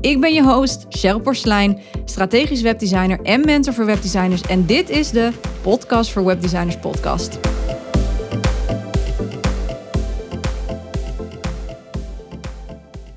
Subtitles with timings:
[0.00, 4.42] Ik ben je host, Cheryl Porslein, strategisch webdesigner en mentor voor webdesigners.
[4.42, 5.30] En dit is de
[5.62, 7.38] Podcast voor Webdesigners podcast.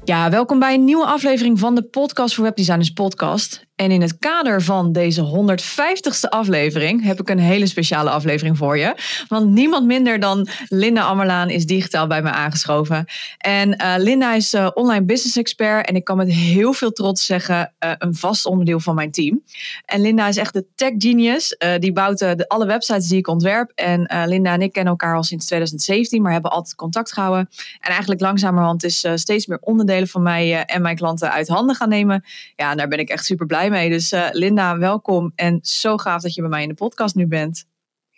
[0.03, 3.65] Ja, welkom bij een nieuwe aflevering van de Podcast voor Webdesigners podcast.
[3.83, 8.77] En in het kader van deze 150ste aflevering heb ik een hele speciale aflevering voor
[8.77, 8.95] je.
[9.27, 13.05] Want niemand minder dan Linda Ammerlaan is digitaal bij me aangeschoven.
[13.37, 17.25] En uh, Linda is uh, online business expert en ik kan met heel veel trots
[17.25, 19.43] zeggen uh, een vast onderdeel van mijn team.
[19.85, 21.57] En Linda is echt de tech genius.
[21.79, 23.71] die bouwt de, alle websites die ik ontwerp.
[23.75, 27.49] En Linda en ik kennen elkaar al sinds 2017, maar hebben altijd contact gehouden.
[27.79, 31.89] En eigenlijk langzamerhand is steeds meer onderdelen van mij en mijn klanten uit handen gaan
[31.89, 32.23] nemen.
[32.55, 36.21] Ja, daar ben ik echt super blij mee Dus uh, Linda, welkom en zo gaaf
[36.21, 37.65] dat je bij mij in de podcast nu bent.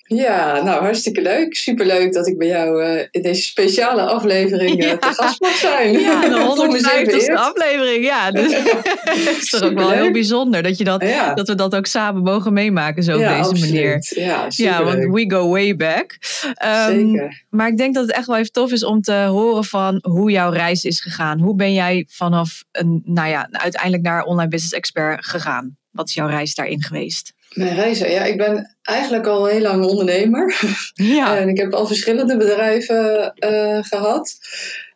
[0.08, 1.56] Ja, nou hartstikke leuk.
[1.56, 4.98] Superleuk dat ik bij jou uh, in deze speciale aflevering uh, ja.
[4.98, 6.00] te gast mag zijn.
[6.00, 6.36] Ja, de
[7.30, 8.06] 150ste aflevering.
[8.06, 11.34] Ja, dus het is toch ook wel heel bijzonder dat, je dat, ja.
[11.34, 13.62] dat we dat ook samen mogen meemaken zo op deze absoluut.
[13.62, 14.06] manier.
[14.10, 16.18] Ja, ja, want we go way back.
[16.66, 17.44] Um, Zeker.
[17.50, 20.32] Maar ik denk dat het echt wel even tof is om te horen van hoe
[20.32, 21.40] jouw reis is gegaan.
[21.40, 25.78] Hoe ben jij vanaf een, nou ja, uiteindelijk naar online business expert gegaan?
[25.92, 27.34] Wat is jouw reis daarin geweest?
[27.56, 30.56] Mijn reizen, ja, ik ben eigenlijk al heel lang ondernemer.
[30.94, 31.38] Ja.
[31.40, 34.38] en ik heb al verschillende bedrijven uh, gehad.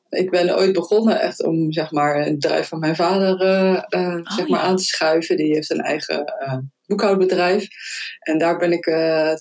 [0.10, 4.16] Ik ben ooit begonnen echt om zeg maar, het bedrijf van mijn vader uh, uh,
[4.16, 4.66] oh, zeg maar, ja.
[4.66, 5.38] aan te schuiven.
[5.38, 6.34] Die heeft een eigen
[6.86, 7.68] boekhoudbedrijf.
[8.20, 8.84] En daar ben ik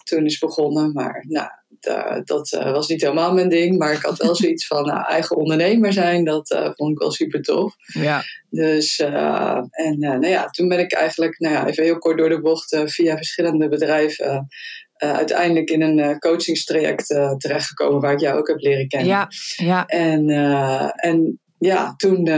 [0.05, 0.93] toen eens begonnen.
[0.93, 1.49] Maar nou,
[2.25, 3.79] dat, dat was niet helemaal mijn ding.
[3.79, 6.25] Maar ik had wel zoiets van nou, eigen ondernemer zijn.
[6.25, 7.75] Dat vond ik wel super tof.
[7.87, 8.23] Ja.
[8.51, 12.41] Dus, en nou ja, toen ben ik eigenlijk, nou ja, even heel kort door de
[12.41, 14.47] bocht, via verschillende bedrijven,
[14.97, 17.07] uiteindelijk in een coachingstraject
[17.39, 19.09] terechtgekomen waar ik jou ook heb leren kennen.
[19.09, 19.87] Ja, ja.
[19.87, 20.31] En,
[20.95, 22.29] en ja, toen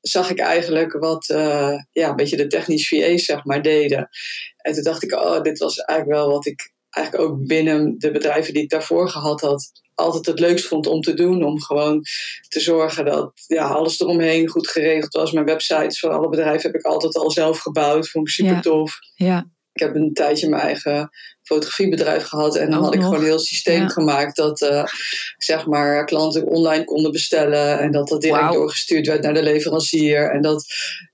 [0.00, 1.26] zag ik eigenlijk wat,
[1.92, 4.08] ja, een beetje de technisch VA's, zeg maar, deden.
[4.56, 8.10] En toen dacht ik, oh, dit was eigenlijk wel wat ik eigenlijk ook binnen de
[8.10, 11.44] bedrijven die ik daarvoor gehad had, altijd het leukst vond om te doen.
[11.44, 12.02] Om gewoon
[12.48, 15.32] te zorgen dat ja, alles eromheen goed geregeld was.
[15.32, 18.08] Mijn websites van alle bedrijven heb ik altijd al zelf gebouwd.
[18.10, 18.60] Vond ik super Ja.
[18.60, 18.98] tof.
[19.14, 19.46] Ja.
[19.72, 21.10] Ik heb een tijdje mijn eigen
[21.54, 22.56] fotografiebedrijf gehad.
[22.56, 23.08] En dan Ook had ik nog.
[23.08, 23.88] gewoon een heel systeem Ja.
[23.88, 24.84] gemaakt dat uh,
[25.38, 27.78] zeg maar, klanten online konden bestellen.
[27.78, 30.30] En dat dat direct doorgestuurd werd naar de leverancier.
[30.30, 30.64] En dat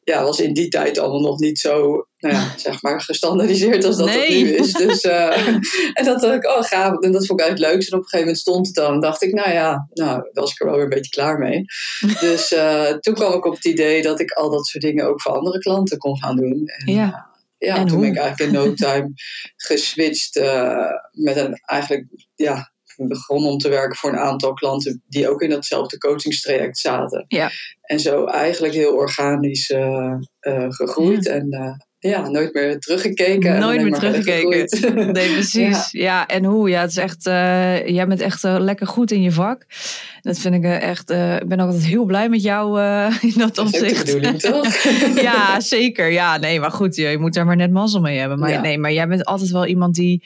[0.05, 3.97] ja, was in die tijd allemaal nog niet zo nou ja, zeg maar, gestandardiseerd als
[3.97, 4.19] dat Nee.
[4.19, 4.73] dat nu is.
[4.73, 5.47] Dus, uh,
[5.99, 7.01] en dat dacht ik, oh gaaf.
[7.01, 7.91] En dat vond ik eigenlijk het leukste.
[7.93, 9.01] En op een gegeven moment stond het dan.
[9.01, 11.65] Dacht ik, nou ja, nou, was ik er wel weer een beetje klaar mee.
[12.21, 15.21] Dus uh, toen kwam ik op het idee dat ik al dat soort dingen ook
[15.23, 16.63] voor andere klanten kon gaan doen.
[16.67, 17.26] En, Ja.
[17.59, 18.01] Ja, En toen hoe?
[18.01, 19.13] ben ik eigenlijk in no time
[19.57, 25.29] geswitcht uh, met een eigenlijk, ja, begonnen om te werken voor een aantal klanten die
[25.29, 27.25] ook in datzelfde coachingstraject zaten.
[27.29, 27.51] Ja.
[27.83, 31.29] En zo eigenlijk heel organisch uh, uh, gegroeid.
[31.29, 31.49] En
[32.09, 33.55] ja, nooit meer teruggekeken.
[33.55, 35.13] en Nooit meer teruggekeken.
[35.13, 35.91] Nee, precies.
[35.91, 36.27] Ja.
[36.27, 36.69] en hoe?
[36.69, 39.67] Ja, het is echt, uh, jij bent echt uh, lekker goed in je vak.
[40.21, 42.81] Dat vind ik uh, echt, ik ben ook altijd heel blij met jou
[43.31, 44.05] in dat opzicht.
[44.05, 44.75] bedoeling, toch?
[45.15, 46.11] ja, zeker.
[46.11, 48.39] Ja, nee, maar goed, je, je moet er maar net mazzel mee hebben.
[48.39, 48.61] Maar Ja.
[48.61, 50.23] nee, maar jij bent altijd wel iemand die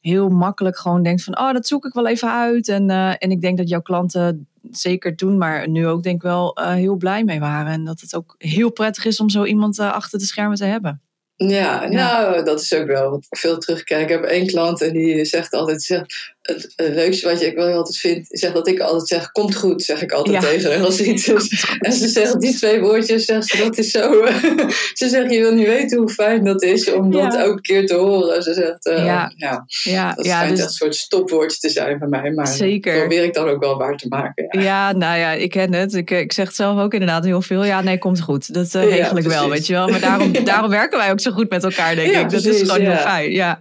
[0.00, 2.68] heel makkelijk gewoon denkt van, oh, dat zoek ik wel even uit.
[2.68, 6.58] En, en ik denk dat jouw klanten zeker toen, maar nu ook denk ik wel
[6.62, 7.72] heel blij mee waren.
[7.72, 11.00] En dat het ook heel prettig is om zo iemand achter de schermen te hebben.
[11.48, 14.02] Ja, nou, dat is ook wel wat ik veel terugkijk.
[14.02, 16.34] Ik heb één klant en die zegt altijd: zegt,
[16.76, 19.82] het, leukste wat je, ik wel altijd vind, zegt dat ik altijd zeg: komt goed,
[19.82, 20.48] zeg ik altijd Ja.
[20.48, 21.64] tegen haar als iets is.
[21.78, 24.26] En ze zegt die twee woordjes, zegt ze, dat is zo.
[24.94, 27.40] ze zegt: je wil niet weten hoe fijn dat is om dat Ja.
[27.40, 28.42] elke keer te horen.
[28.42, 29.32] Ze zegt: eh, Ja.
[29.36, 29.64] ja.
[29.82, 32.30] Ja, dat schijnt dus- echt een soort stopwoordje te zijn bij mij.
[32.30, 32.92] Maar Zeker.
[32.92, 34.46] dat probeer ik dan ook wel waar te maken.
[34.50, 34.60] Ja.
[34.62, 35.94] Ja, nou ja, ik ken het.
[35.94, 37.64] Ik, ik zeg het zelf ook inderdaad heel veel.
[37.64, 38.54] Ja, nee, komt goed.
[38.54, 39.88] Dat uh, regel ik wel, weet je wel.
[39.88, 42.30] Maar daarom, daarom werken wij ook zo goed met elkaar, denk ik.
[42.30, 43.30] Dat is gewoon heel fijn.
[43.32, 43.58] Ja,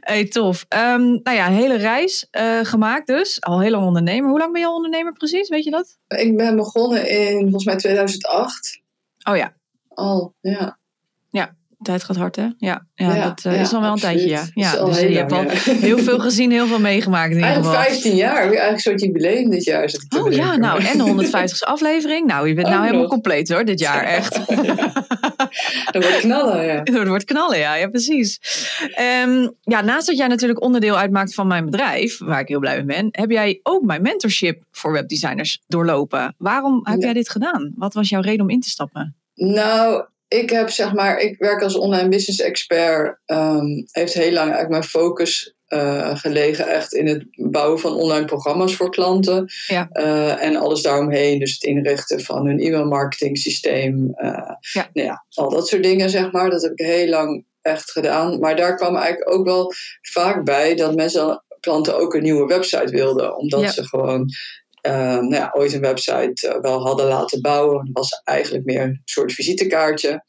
[0.00, 0.64] hey, tof.
[0.68, 3.40] Ehm, nou ja, hele reis eh, gemaakt dus.
[3.40, 4.30] Al heel lang ondernemer.
[4.30, 5.48] Hoe lang ben je al ondernemer precies?
[5.48, 5.98] Weet je dat?
[6.08, 8.82] Ik ben begonnen in volgens mij 2008.
[9.30, 9.54] Oh ja,
[9.88, 10.78] Al, ja.
[11.82, 12.42] Tijd gaat hard, hè?
[12.58, 14.46] Ja, ja, Ja, dat eh, is al wel een tijdje, ja.
[14.54, 15.44] ja Dat dus heel je hebt al
[15.88, 17.90] heel veel gezien, heel veel meegemaakt in ieder Eigenlijk geval.
[17.92, 18.36] 15 jaar.
[18.36, 19.90] Eigenlijk een soort jubileum dit jaar.
[19.90, 22.26] Zit Oh ja, nou, en de 150ste aflevering.
[22.26, 23.10] Nou, je bent nou helemaal nog.
[23.10, 24.34] compleet hoor, dit jaar, echt.
[25.92, 26.80] Dat wordt knallen, ja.
[26.84, 28.38] Het wordt knallen, ja, ja precies.
[28.94, 32.76] Ehm, ja, naast dat jij natuurlijk onderdeel uitmaakt van mijn bedrijf, waar ik heel blij
[32.76, 36.34] mee ben, heb jij ook mijn mentorship voor webdesigners doorlopen.
[36.38, 37.72] Waarom heb jij dit gedaan?
[37.76, 39.14] Wat was jouw reden om in te stappen?
[39.34, 40.04] Nou,
[40.38, 43.18] ik heb zeg maar, ik werk als online business expert.
[43.26, 48.24] ehm, heeft heel lang eigenlijk mijn focus eh, gelegen echt in het bouwen van online
[48.24, 49.46] programma's voor klanten.
[49.66, 49.88] Ja.
[49.90, 51.38] Eh, en alles daaromheen.
[51.38, 54.12] Dus het inrichten van hun e-mail marketing systeem.
[54.14, 54.90] eh, Ja.
[54.92, 56.50] Nou ja, al dat soort dingen zeg maar.
[56.50, 58.38] Dat heb ik heel lang echt gedaan.
[58.40, 62.90] Maar daar kwam eigenlijk ook wel vaak bij dat mensen, klanten ook een nieuwe website
[62.90, 63.36] wilden.
[63.36, 63.70] Omdat Ja.
[63.70, 64.28] ze gewoon
[64.80, 67.84] eh, nou ja, ooit een website eh, wel hadden laten bouwen.
[67.84, 70.24] Dat was eigenlijk meer een soort visitekaartje.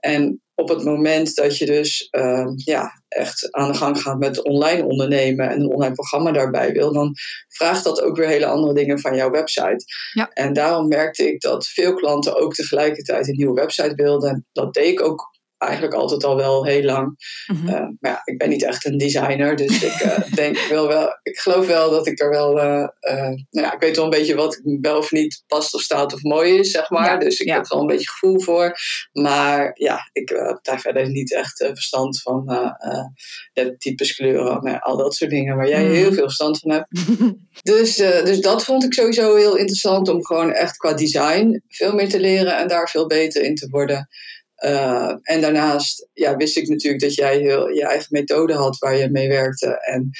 [0.00, 4.42] En op het moment dat je dus eh, ja, echt aan de gang gaat met
[4.42, 7.14] online ondernemen en een online programma daarbij wil, dan
[7.48, 9.84] vraagt dat ook weer hele andere dingen van jouw website.
[10.12, 10.30] Ja.
[10.32, 14.30] En daarom merkte ik dat veel klanten ook tegelijkertijd een nieuwe website wilden.
[14.30, 15.29] En dat deed ik ook
[15.60, 17.16] eigenlijk altijd al wel heel lang.
[17.46, 17.68] Mhm.
[17.68, 21.18] Uh, maar ja, ik ben niet echt een designer, dus ik uh, denk wel wel,
[21.22, 24.34] ik geloof wel dat ik er wel, uh, nou ja, ik weet wel een beetje
[24.34, 27.04] wat wel of niet past of staat of mooi is, zeg maar.
[27.04, 27.54] Ja, dus ik ja.
[27.54, 28.76] heb er wel een beetje gevoel voor.
[29.12, 32.44] Maar ja, ik heb daar verder niet echt verstand van
[33.52, 35.96] de types kleuren, nou, al dat soort dingen waar jij Mm.
[35.96, 36.86] heel veel verstand van hebt.
[37.72, 42.08] dus, dus dat vond ik sowieso heel interessant om gewoon echt qua design veel meer
[42.08, 44.08] te leren en daar veel beter in te worden.
[44.64, 48.96] Uh, en daarnaast ja, wist ik natuurlijk dat jij heel, je eigen methode had waar
[48.96, 49.80] je mee werkte.
[49.80, 50.10] En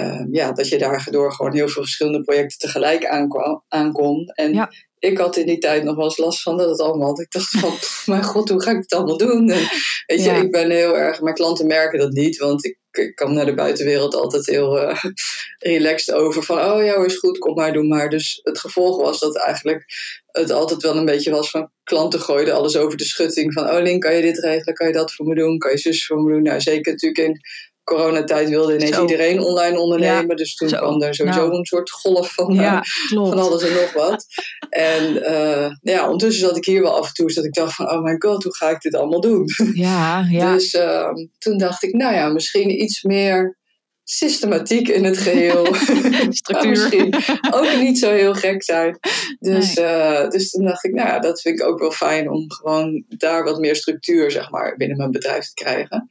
[0.00, 4.26] uh, ja, dat je daardoor gewoon heel veel verschillende projecten tegelijk aankwam, aankon.
[4.34, 4.68] En.
[4.98, 7.20] Ik had in die tijd nog wel eens last van dat het allemaal.
[7.20, 7.72] Ik dacht van,
[8.14, 9.50] mijn god, hoe ga ik het allemaal doen?
[9.50, 9.68] En,
[10.06, 11.20] weet je, ik ben heel erg.
[11.20, 15.04] Mijn klanten merken dat niet, want ik, ik kwam naar de buitenwereld altijd heel uh,
[15.58, 16.42] relaxed over.
[16.42, 18.08] Van, oh ja, is goed, kom maar, doe maar.
[18.10, 19.84] Dus het gevolg was dat eigenlijk
[20.26, 23.52] het altijd wel een beetje was van klanten gooiden alles over de schutting.
[23.52, 24.74] Van, oh Link, kan je dit regelen?
[24.74, 25.58] Kan je dat voor me doen?
[25.58, 26.42] Kan je zus voor me doen?
[26.42, 27.40] Nou, zeker natuurlijk in
[27.88, 29.00] coronatijd wilde ineens Zo.
[29.00, 30.36] iedereen online ondernemen.
[30.36, 30.76] Dus toen Zo.
[30.76, 31.58] kwam er sowieso Nou.
[31.58, 33.28] een soort golf van, Ja, klopt.
[33.28, 34.26] van alles en nog wat.
[34.70, 37.90] en uh, ja, ondertussen zat ik hier wel af en toe, dat ik dacht van,
[37.90, 39.44] oh my god, hoe ga ik dit allemaal doen?
[39.74, 40.52] Ja, ja.
[40.52, 41.08] Dus uh,
[41.38, 43.56] toen dacht ik, nou ja, misschien iets meer
[44.04, 45.74] systematiek in het geheel.
[46.30, 46.68] Structuur.
[46.70, 47.14] misschien
[47.50, 48.98] ook niet zo heel gek zijn.
[49.38, 49.86] Dus, nee.
[49.86, 53.04] uh, dus toen dacht ik, nou ja, dat vind ik ook wel fijn om gewoon
[53.08, 56.08] daar wat meer structuur, zeg maar, binnen mijn bedrijf te krijgen.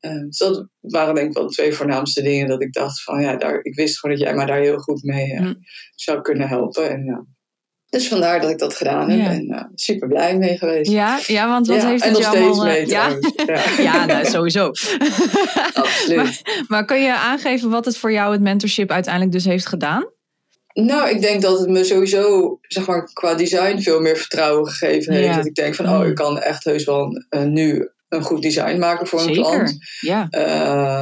[0.00, 3.20] Uh, dus dat waren denk ik wel de twee voornaamste dingen dat ik dacht van
[3.20, 5.56] ja, daar, ik wist gewoon dat jij mij daar heel goed mee uh, mm.
[5.94, 6.90] zou kunnen helpen.
[6.90, 7.24] En, ja.
[7.88, 9.30] Dus vandaar dat ik dat gedaan heb Ja.
[9.30, 10.90] en uh, super blij mee geweest.
[10.90, 12.64] Ja, ja want wat Ja, heeft en het nog steeds allemaal...
[12.64, 13.18] mee ja.
[13.46, 13.62] Ja.
[13.92, 14.66] ja nou, sowieso.
[15.74, 16.16] Absoluut.
[16.16, 20.10] maar, maar kun je aangeven wat het voor jou het mentorship uiteindelijk dus heeft gedaan?
[20.72, 25.12] Nou, ik denk dat het me sowieso, zeg maar, qua design veel meer vertrouwen gegeven
[25.12, 25.26] heeft.
[25.26, 25.36] Ja.
[25.36, 28.78] Dat ik denk van, oh, ik kan echt heus wel uh, nu een goed design
[28.78, 29.76] maken voor een klant.
[30.00, 30.28] Ja.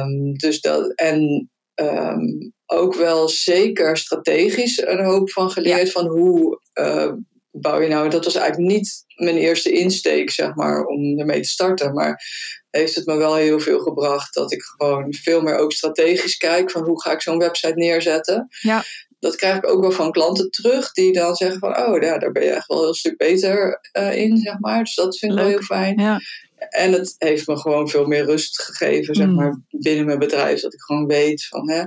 [0.01, 5.91] Um, dus dat, en um, ook wel zeker strategisch een hoop van geleerd Ja.
[5.91, 7.11] van hoe uh,
[7.51, 8.09] bouw je nou.
[8.09, 11.93] Dat was eigenlijk niet mijn eerste insteek, zeg maar, om ermee te starten.
[11.93, 12.21] Maar
[12.69, 16.71] heeft het me wel heel veel gebracht dat ik gewoon veel meer ook strategisch kijk
[16.71, 18.47] van hoe ga ik zo'n website neerzetten.
[18.61, 18.83] Ja.
[19.19, 22.31] Dat krijg ik ook wel van klanten terug die dan zeggen van oh ja, daar
[22.31, 24.83] ben je echt wel een stuk beter uh, in, zeg maar.
[24.83, 25.99] Dus dat vind ik wel heel fijn.
[25.99, 26.19] Ja.
[26.57, 29.35] En het heeft me gewoon veel meer rust gegeven, zeg Mm.
[29.35, 30.61] maar, binnen mijn bedrijf.
[30.61, 31.83] Dat ik gewoon weet van, hè,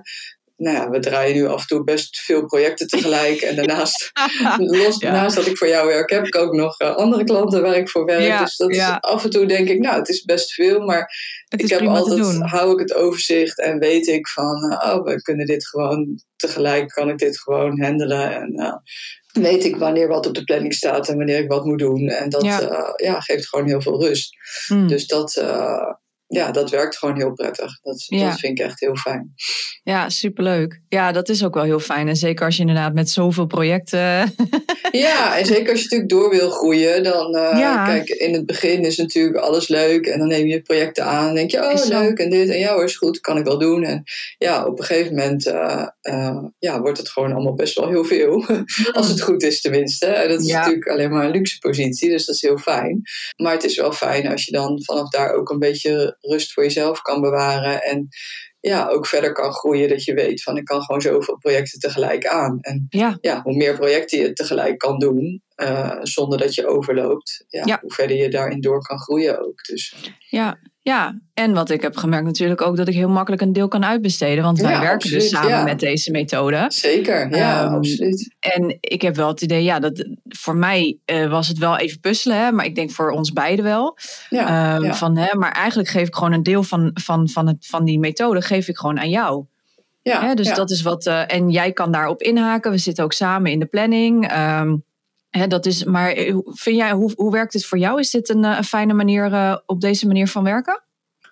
[0.56, 3.40] nou ja, we draaien nu af en toe best veel projecten tegelijk.
[3.40, 4.10] en daarnaast,
[4.58, 5.12] los, Ja.
[5.12, 7.88] naast dat ik voor jou werk, heb ik ook nog uh, andere klanten waar ik
[7.88, 8.22] voor werk.
[8.22, 8.94] Ja, dus dat ja.
[8.94, 11.12] is af en toe denk ik, nou, het is best veel, maar
[11.48, 15.22] Het ik heb altijd, hou ik het overzicht en weet ik van, uh, oh, we
[15.22, 18.34] kunnen dit gewoon tegelijk, kan ik dit gewoon handelen.
[18.34, 18.74] En uh,
[19.32, 22.08] weet ik wanneer wat op de planning staat en wanneer ik wat moet doen.
[22.08, 22.60] En dat Ja.
[22.60, 22.92] ja.
[22.96, 24.36] ja, geeft gewoon heel veel rust.
[24.68, 24.88] Mm.
[24.88, 25.92] Dus dat, uh,
[26.32, 27.80] ja, dat werkt gewoon heel prettig.
[27.80, 28.28] Dat, Ja.
[28.28, 29.34] dat vind ik echt heel fijn.
[29.82, 30.80] Ja, superleuk.
[30.88, 32.08] Ja, dat is ook wel heel fijn.
[32.08, 33.98] En zeker als je inderdaad met zoveel projecten...
[34.92, 37.84] Ja, en zeker als je natuurlijk door wil groeien, dan uh, Ja.
[37.86, 41.34] kijk, in het begin is natuurlijk alles leuk en dan neem je projecten aan en
[41.34, 43.82] denk je, oh leuk en dit en ja hoor, is goed, kan ik wel doen.
[43.84, 44.02] En
[44.38, 48.04] ja, op een gegeven moment uh, uh, ja, wordt het gewoon allemaal best wel heel
[48.04, 48.44] veel,
[48.92, 50.06] als het goed is tenminste.
[50.06, 50.58] En dat is Ja.
[50.58, 53.00] natuurlijk alleen maar een luxe positie, dus dat is heel fijn.
[53.36, 56.62] Maar het is wel fijn als je dan vanaf daar ook een beetje rust voor
[56.62, 58.08] jezelf kan bewaren en
[58.60, 59.88] ja, ook verder kan groeien.
[59.88, 62.58] Dat je weet van ik kan gewoon zoveel projecten tegelijk aan.
[62.60, 67.44] En Ja, ja, hoe meer projecten je tegelijk kan doen, eh, zonder dat je overloopt,
[67.48, 67.78] ja, Ja.
[67.80, 69.64] hoe verder je daarin door kan groeien ook.
[69.64, 69.94] Dus
[70.28, 71.18] ja, ja.
[71.34, 74.44] En wat ik heb gemerkt natuurlijk ook dat ik heel makkelijk een deel kan uitbesteden.
[74.44, 75.62] Want wij Ja, werken dus samen ja.
[75.62, 76.64] met deze methode.
[76.68, 78.34] zeker, ja, Ehm, absoluut.
[78.40, 82.00] En ik heb wel het idee, ja, dat voor mij eh, was het wel even
[82.00, 83.96] puzzelen, hè, maar ik denk voor ons beiden wel.
[84.28, 84.94] Ja, Ehm, ja.
[84.94, 87.98] van, hè, maar eigenlijk geef ik gewoon een deel van, van, van, het, van die
[87.98, 89.44] methode geef ik gewoon aan jou.
[90.02, 91.06] ja, Hè, dus dat is wat.
[91.06, 92.70] eh, en jij kan daarop inhaken.
[92.70, 94.28] We zitten ook samen in de planning.
[94.28, 94.76] Ehm,
[95.48, 97.98] dat is, maar eh, hoe- vind jij, hoe, hoe werkt dit voor jou?
[98.00, 100.82] Is dit een, eh, een fijne manier eh, op deze manier van werken?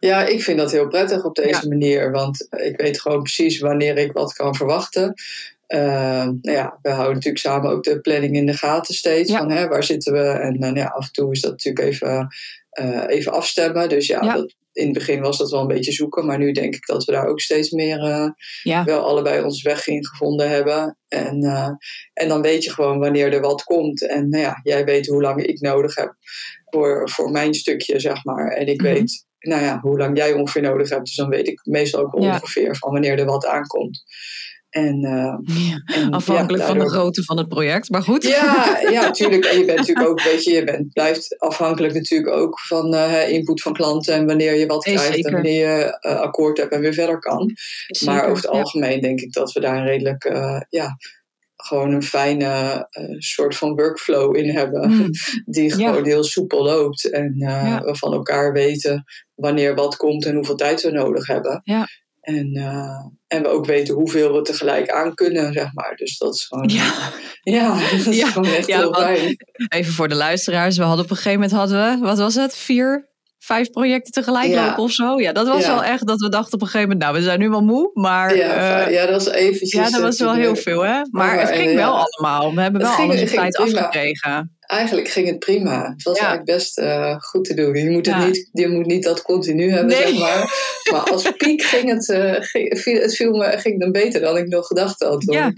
[0.01, 1.69] Ja, ik vind dat heel prettig op deze Ja.
[1.69, 5.15] manier, want ik weet gewoon precies wanneer ik wat kan verwachten.
[5.69, 9.31] Nou ja, we houden natuurlijk samen ook de planning in de gaten steeds.
[9.31, 9.39] Ja.
[9.39, 10.19] Van, hè, waar zitten we?
[10.29, 12.29] En dan ja, af en toe is dat natuurlijk even,
[13.09, 13.89] even afstemmen.
[13.89, 14.35] Dus ja, Ja.
[14.35, 16.27] Dat, in het begin was dat wel een beetje zoeken.
[16.27, 18.29] Maar nu denk ik dat we daar ook steeds meer eh,
[18.63, 20.99] Ja, wel allebei ons weg in gevonden hebben.
[21.09, 21.71] En, eh,
[22.13, 24.09] en dan weet je gewoon wanneer er wat komt.
[24.09, 26.15] En nou ja, jij weet hoe lang ik nodig heb
[26.65, 28.49] voor, voor mijn stukje, zeg maar.
[28.53, 28.93] En ik Mhm.
[28.93, 31.05] weet nou ja, hoe lang jij ongeveer nodig hebt.
[31.05, 32.29] Dus dan weet ik meestal ook Ja.
[32.33, 34.03] ongeveer van wanneer er wat aankomt.
[34.71, 37.91] En, eh, en afhankelijk ja, van de grootte van het project.
[37.91, 38.23] Maar goed.
[38.23, 39.45] ja, ja, tuurlijk.
[39.45, 43.31] En je bent natuurlijk ook, weet je, je bent, blijft afhankelijk natuurlijk ook van eh,
[43.31, 45.29] input van klanten en wanneer je wat Nee, krijgt zeker.
[45.29, 47.53] en wanneer je eh, akkoord hebt en weer verder kan.
[47.87, 48.59] Zeker, Maar over het ja.
[48.59, 50.33] algemeen denk ik dat we daar een redelijk,
[50.69, 50.97] ja,
[51.57, 52.87] gewoon een fijne
[53.19, 54.91] soort van workflow in hebben.
[54.91, 55.11] Mm,
[55.55, 57.35] Die gewoon heel soepel loopt en
[57.85, 61.61] we van elkaar weten wanneer wat komt en hoeveel tijd we nodig hebben.
[61.65, 61.87] Ja.
[62.37, 65.97] En, eh, en we ook weten hoeveel we tegelijk aan kunnen, zeg maar.
[65.97, 67.11] Dus dat is gewoon, Ja.
[67.43, 69.37] ja, dat is Ja, gewoon echt ja, heel fijn.
[69.69, 70.77] Even voor de luisteraars.
[70.77, 72.57] We hadden op een gegeven moment hadden we, wat was het?
[72.57, 73.09] Vier,
[73.39, 74.67] vijf projecten tegelijk Ja.
[74.67, 75.21] lopen of zo.
[75.21, 75.75] Ja, dat was Ja.
[75.75, 77.91] wel echt dat we dachten op een gegeven moment, nou, we zijn nu wel moe.
[77.95, 79.73] Maar Ja, eh, ja, dat was eventjes...
[79.73, 81.01] ja, dat was wel eh, heel veel, hè?
[81.11, 82.55] Maar het ging eh, wel allemaal.
[82.55, 84.53] We hebben Het wel ging- alles ging tijd afgekregen.
[84.61, 85.91] Eigenlijk ging het prima.
[85.93, 87.75] Het was eigenlijk best eh, goed te doen.
[87.75, 90.07] Je moet, het niet, je moet niet dat continu hebben, Nee.
[90.09, 90.53] zeg maar.
[90.93, 94.37] Maar als piek ging het, eh, ging, viel, het viel me, ging dan beter dan
[94.37, 95.25] ik nog gedacht had.
[95.27, 95.53] Ja.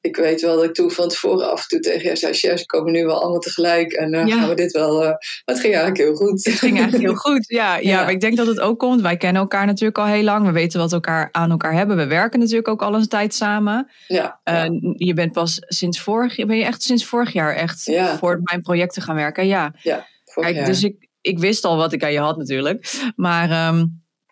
[0.00, 2.56] Ik, weet wel dat ik toen van tevoren af en toe tegen jou zei...
[2.56, 4.26] Ze komen nu wel allemaal tegelijk en Ja.
[4.38, 4.98] gaan we dit wel...
[4.98, 6.44] maar het ging eigenlijk heel goed.
[6.44, 7.44] Het ging eigenlijk heel goed.
[7.48, 8.02] Ja, ja, Ja.
[8.02, 9.00] maar ik denk dat het ook komt.
[9.00, 10.46] Wij kennen elkaar natuurlijk al heel lang.
[10.46, 11.96] We weten wat elkaar aan elkaar hebben.
[11.96, 13.90] We werken natuurlijk ook al een tijd samen.
[14.06, 17.84] ja, ja, je bent pas sinds vorig jaar, ben je echt sinds vorig jaar echt
[17.84, 18.16] Ja.
[18.18, 19.46] voor mijn projecten gaan werken.
[19.46, 20.66] Ja, vorig Kijk, jaar.
[20.66, 22.92] dus ik, ik wist al wat ik aan je had natuurlijk.
[23.16, 23.84] Maar ehm,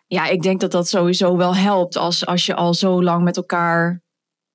[0.07, 3.37] ja, ik denk dat dat sowieso wel helpt als, als je al zo lang met
[3.37, 4.01] elkaar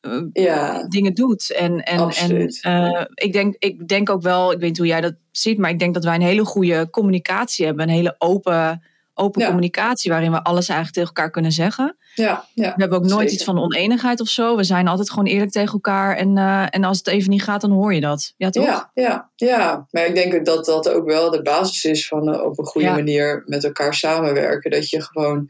[0.03, 1.53] eh, ja, dingen doet.
[1.53, 5.01] En, en, en eh, ik, denk, ik denk ook wel, ik weet niet hoe jij
[5.01, 7.89] dat ziet, maar ik denk dat wij een hele goede communicatie hebben.
[7.89, 8.83] Een hele open,
[9.15, 9.47] open Ja.
[9.47, 11.97] communicatie waarin we alles eigenlijk tegen elkaar kunnen zeggen.
[12.15, 12.75] ja, ja.
[12.75, 13.33] We hebben ook nooit Zeker.
[13.33, 14.57] iets van oneenigheid of zo.
[14.57, 16.17] We zijn altijd gewoon eerlijk tegen elkaar.
[16.17, 18.35] En, eh, en als het even niet gaat, dan hoor je dat.
[18.37, 18.65] Ja, toch?
[18.65, 22.59] Ja, ja, ja, maar ik denk dat dat ook wel de basis is van op
[22.59, 24.71] een goede manier met elkaar samenwerken.
[24.71, 25.47] Dat je gewoon,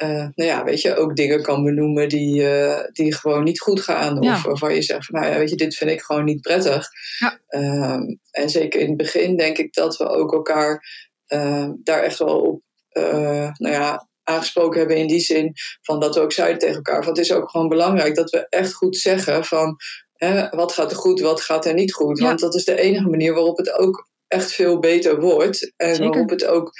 [0.00, 3.80] eh, nou ja, weet je, ook dingen kan benoemen die, eh, die gewoon niet goed
[3.80, 4.22] gaan.
[4.22, 4.32] Ja.
[4.32, 6.88] Of waarvan je zegt van, nou ja, weet je, dit vind ik gewoon niet prettig.
[7.18, 7.40] Ja.
[7.48, 10.84] Ehm, en zeker in het begin denk ik dat we ook elkaar
[11.26, 15.52] ehm, daar echt wel op, eh, nou ja, aangesproken hebben in die zin
[15.82, 17.04] van dat we ook zeiden tegen elkaar.
[17.04, 19.76] Van het is ook gewoon belangrijk dat we echt goed zeggen van
[20.14, 22.18] hè, wat gaat er goed, wat gaat er niet goed.
[22.18, 22.24] Ja.
[22.26, 25.72] Want dat is de enige manier waarop het ook echt veel beter wordt.
[25.76, 26.10] En Zeker.
[26.10, 26.72] waarop het ook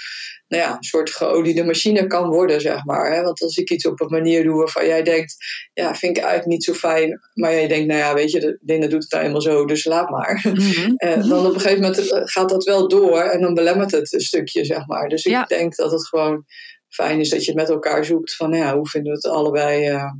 [0.48, 3.12] nou ja, een soort geoliede machine kan worden, zeg maar.
[3.14, 3.22] Hè?
[3.22, 5.36] Want als ik iets op een manier doe waarvan jij denkt,
[5.72, 7.20] ja, vind ik eigenlijk niet zo fijn.
[7.34, 10.10] Maar jij denkt, nou ja, weet je, Linda doet het nou eenmaal zo, dus laat
[10.10, 10.40] maar.
[10.52, 10.92] Mhm.
[10.96, 14.12] En dan op een gegeven moment eh, gaat dat wel door en dan belemmert het
[14.12, 15.08] een stukje, zeg maar.
[15.08, 15.44] Dus ik Ja.
[15.44, 16.44] denk dat het gewoon
[16.88, 19.34] fijn is dat je het met elkaar zoekt van, nou ja, hoe vinden we het
[19.34, 20.12] allebei eh,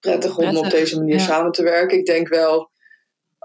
[0.00, 1.24] prettig om op deze manier ja.
[1.24, 1.98] samen te werken.
[1.98, 2.70] Ik denk wel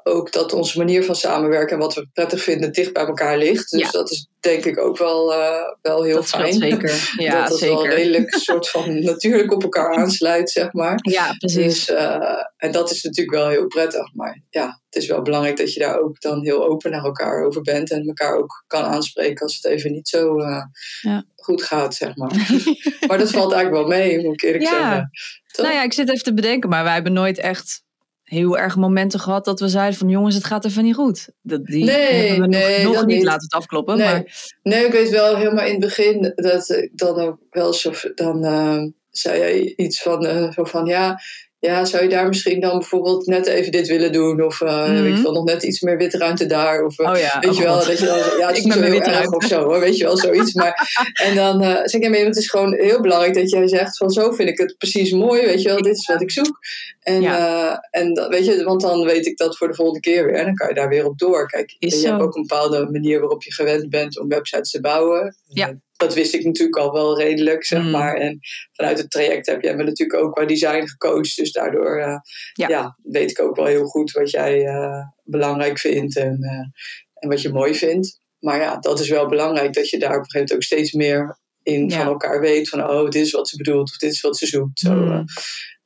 [0.08, 3.72] ook dat onze manier van samenwerken en wat we prettig vinden dicht bij elkaar ligt.
[3.72, 3.92] Dus Ja.
[3.92, 6.54] dat is denk ik ook wel, eh, wel heel dat fijn.
[6.54, 7.10] zeker.
[7.18, 7.96] Ja, dat het wel zeker.
[7.96, 10.98] redelijk soort van natuurlijk op elkaar aansluit, zeg maar.
[11.02, 11.64] Ja, precies.
[11.86, 14.14] Dus, eh, en dat is natuurlijk wel heel prettig.
[14.14, 17.46] Maar ja, het is wel belangrijk dat je daar ook dan heel open naar elkaar
[17.46, 17.92] over bent.
[17.92, 20.64] En elkaar ook kan aanspreken als het even niet zo eh,
[21.02, 21.24] Ja.
[21.36, 22.32] goed gaat, zeg maar.
[23.08, 24.70] maar dat valt eigenlijk wel mee, moet ik eerlijk Ja.
[24.70, 25.10] zeggen.
[25.52, 25.66] Toch?
[25.66, 27.86] Nou ja, ik zit even te bedenken, maar wij hebben nooit echt
[28.28, 31.30] heel erg momenten gehad dat we zeiden van jongens, het gaat even niet goed.
[31.42, 31.96] Dat, die Nee,
[32.28, 33.26] hebben we nog, nee, nog dat niet niet.
[33.26, 33.98] laten het afkloppen.
[33.98, 34.06] Nee.
[34.08, 37.92] Maar Nee, ik weet wel helemaal in het begin dat ik dan ook wel zo.
[38.16, 41.20] Dan eh, zei jij iets van, eh, zo van ja.
[41.60, 44.44] Ja, zou je daar misschien dan bijvoorbeeld net even dit willen doen?
[44.44, 46.84] Of uh, mm weet je wel, nog net iets meer witruimte daar?
[46.84, 49.02] Of uh, oh ja, weet oh je wel, dat je dan, ja, het is heel
[49.02, 50.54] erg of zo hoor, weet je wel, zoiets.
[50.54, 54.10] Maar, en dan uh, zeg ik, het is gewoon heel belangrijk dat jij zegt van
[54.10, 56.60] zo vind ik het precies mooi, weet je wel, dit is wat ik zoek.
[57.00, 57.80] En, ja.
[57.92, 60.46] en dat, weet je, want dan weet ik dat voor de volgende keer weer en
[60.46, 61.48] dan kan je daar weer op door.
[61.48, 64.82] Kijk, is je hebt ook een bepaalde manier waarop je gewend bent om websites te
[64.82, 65.36] bouwen.
[65.48, 67.92] Ja dat wist ik natuurlijk al wel redelijk, zeg mm.
[67.92, 68.16] maar.
[68.16, 68.40] En
[68.72, 71.36] vanuit het traject heb jij me natuurlijk ook qua design gecoacht.
[71.36, 72.18] Dus daardoor uh,
[72.54, 72.68] ja.
[72.68, 72.98] ja.
[73.04, 76.66] weet ik ook wel heel goed wat jij uh, belangrijk vindt en, uh,
[77.14, 78.20] en wat je mooi vindt.
[78.40, 80.92] Maar ja, dat is wel belangrijk dat je daar op een gegeven moment ook steeds
[80.92, 81.98] meer in ja.
[81.98, 82.70] van elkaar weet.
[82.70, 84.80] Van oh, dit is wat ze bedoelt of dit is wat ze zoekt.
[84.80, 85.26] Zo, mm.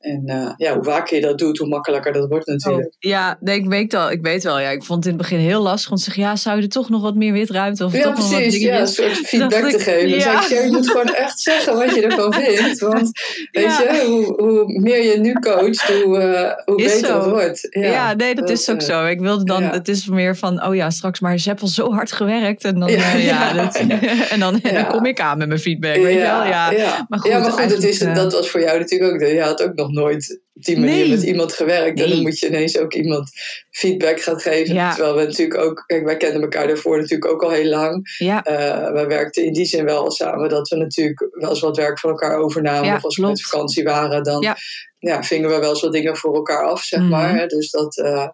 [0.02, 2.86] En uh, ja, hoe vaker je dat doet, hoe makkelijker dat wordt natuurlijk.
[2.86, 4.10] Oh, ja, nee, ik weet al.
[4.10, 4.60] Ik weet wel.
[4.60, 6.62] Ja, ik vond het in het begin heel lastig om te zeggen, ja, zou je
[6.62, 9.16] er toch nog wat meer witruimte of ja, toch precies, nog wat ja, een soort
[9.28, 10.08] feedback te geven.
[10.08, 10.40] Ja.
[10.40, 12.80] Dus ik, je moet gewoon echt zeggen wat je ervan vindt.
[12.80, 13.10] Want
[13.50, 13.82] weet ja.
[13.82, 17.20] je, hoe, hoe meer je nu coacht, hoe, uh, hoe beter zo.
[17.20, 17.66] het wordt.
[17.70, 19.04] Ja, ja nee, dat, dat, is ook uh, zo.
[19.04, 21.92] Ik wilde dan, het is meer van, oh ja, straks maar ze hebben al zo
[21.92, 22.64] hard gewerkt.
[22.64, 23.76] En dan, ja, dat,
[24.32, 25.96] en dan, en dan kom ik aan met mijn feedback.
[25.96, 26.44] Weet je wel?
[26.44, 26.70] Ja.
[27.08, 29.62] Maar goed, ja, maar goed het is, dat was voor jou natuurlijk ook, je had
[29.62, 31.08] ook nog nooit op die manier nee.
[31.08, 31.94] met iemand gewerkt.
[31.96, 32.04] Nee.
[32.04, 33.30] En dan moet je ineens ook iemand
[33.70, 34.74] feedback gaan geven.
[34.74, 34.94] Ja.
[34.94, 38.16] Terwijl we natuurlijk ook, kijk, wij kenden elkaar daarvoor natuurlijk ook al heel lang.
[38.18, 38.48] Ja.
[38.50, 41.98] Uh, wij werkten in die zin wel samen dat we natuurlijk wel eens wat werk
[41.98, 42.84] van elkaar overnamen.
[42.88, 44.56] Ja, of als we met vakantie waren, dan Ja.
[44.98, 45.22] ja.
[45.22, 47.08] vingen we wel eens wat dingen voor elkaar af, zeg Mhm.
[47.08, 47.48] maar.
[47.48, 48.28] Dus dat, uh,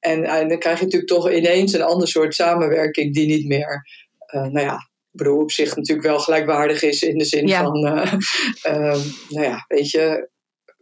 [0.00, 3.86] en, en dan krijg je natuurlijk toch ineens een ander soort samenwerking die niet meer,
[4.34, 4.74] uh, nou ja,
[5.12, 7.62] ik bedoel, op zich natuurlijk wel gelijkwaardig is in de zin Ja.
[7.62, 8.12] van, uh,
[8.68, 9.00] uh,
[9.34, 10.28] nou ja, weet je,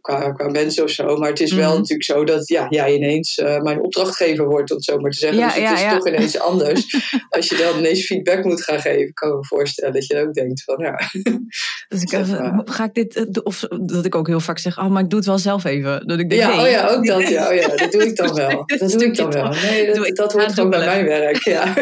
[0.05, 1.17] qua, qua mensen of zo.
[1.17, 1.77] Maar het is wel Mhm.
[1.77, 5.17] natuurlijk zo dat ja, jij ineens uh, mijn opdrachtgever wordt, om het zo maar te
[5.17, 5.39] zeggen.
[5.39, 5.97] Ja, dus het is ja.
[5.97, 6.95] toch ineens anders.
[7.29, 10.33] Als je dan ineens feedback moet gaan geven, kan ik me voorstellen dat je ook
[10.33, 10.99] denkt van ja.
[11.87, 14.87] Dus ik even, ga ik dit, eh, of dat ik ook heel vaak zeg, oh,
[14.87, 16.07] maar ik doe het wel zelf even.
[16.07, 17.27] Dat ik denk, Ja, oh ja, ook dat.
[17.27, 18.63] Ja, oh ja, dat doe ik dan wel.
[18.65, 19.49] Dat doe ik dan wel.
[19.49, 21.43] Nee, dat, dat hoort gewoon bij mijn werk.
[21.43, 21.73] Ja.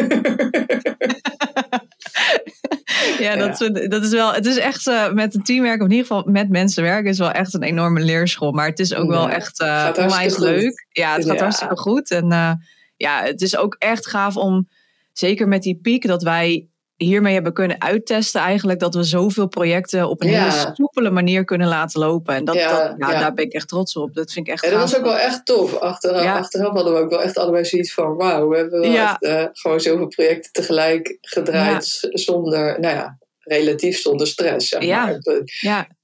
[3.18, 4.32] Ja, dat, is- dat is wel.
[4.32, 7.18] Het is echt eh, met een teamwerk, of in ieder geval met mensen werken, is
[7.18, 8.52] wel echt een enorme leerschool.
[8.52, 10.44] Maar het is ook wel echt gaat onwijs goed.
[10.44, 10.86] leuk.
[10.88, 12.10] Ja, het gaat hartstikke goed.
[12.10, 12.52] En eh,
[12.96, 14.68] ja, het is ook echt gaaf om,
[15.12, 20.08] zeker met die piek, dat wij hiermee hebben kunnen uittesten eigenlijk dat we zoveel projecten
[20.08, 20.50] op een Ja.
[20.50, 22.34] hele soepele manier kunnen laten lopen.
[22.34, 24.14] En dat, Ja, dat, ja, daar ben ik echt trots op.
[24.14, 24.90] Dat vind ik echt Ja, dat gaaf.
[24.90, 25.78] was ook wel echt tof.
[25.78, 29.22] Achteraf, achteraf hadden we ook wel echt allebei zoiets van: wauw, we hebben wel echt,
[29.22, 34.68] eh, gewoon zoveel projecten tegelijk gedraaid zonder, nou ja, relatief zonder stress.
[34.68, 35.08] Zeg Ja.
[35.08, 35.20] Ik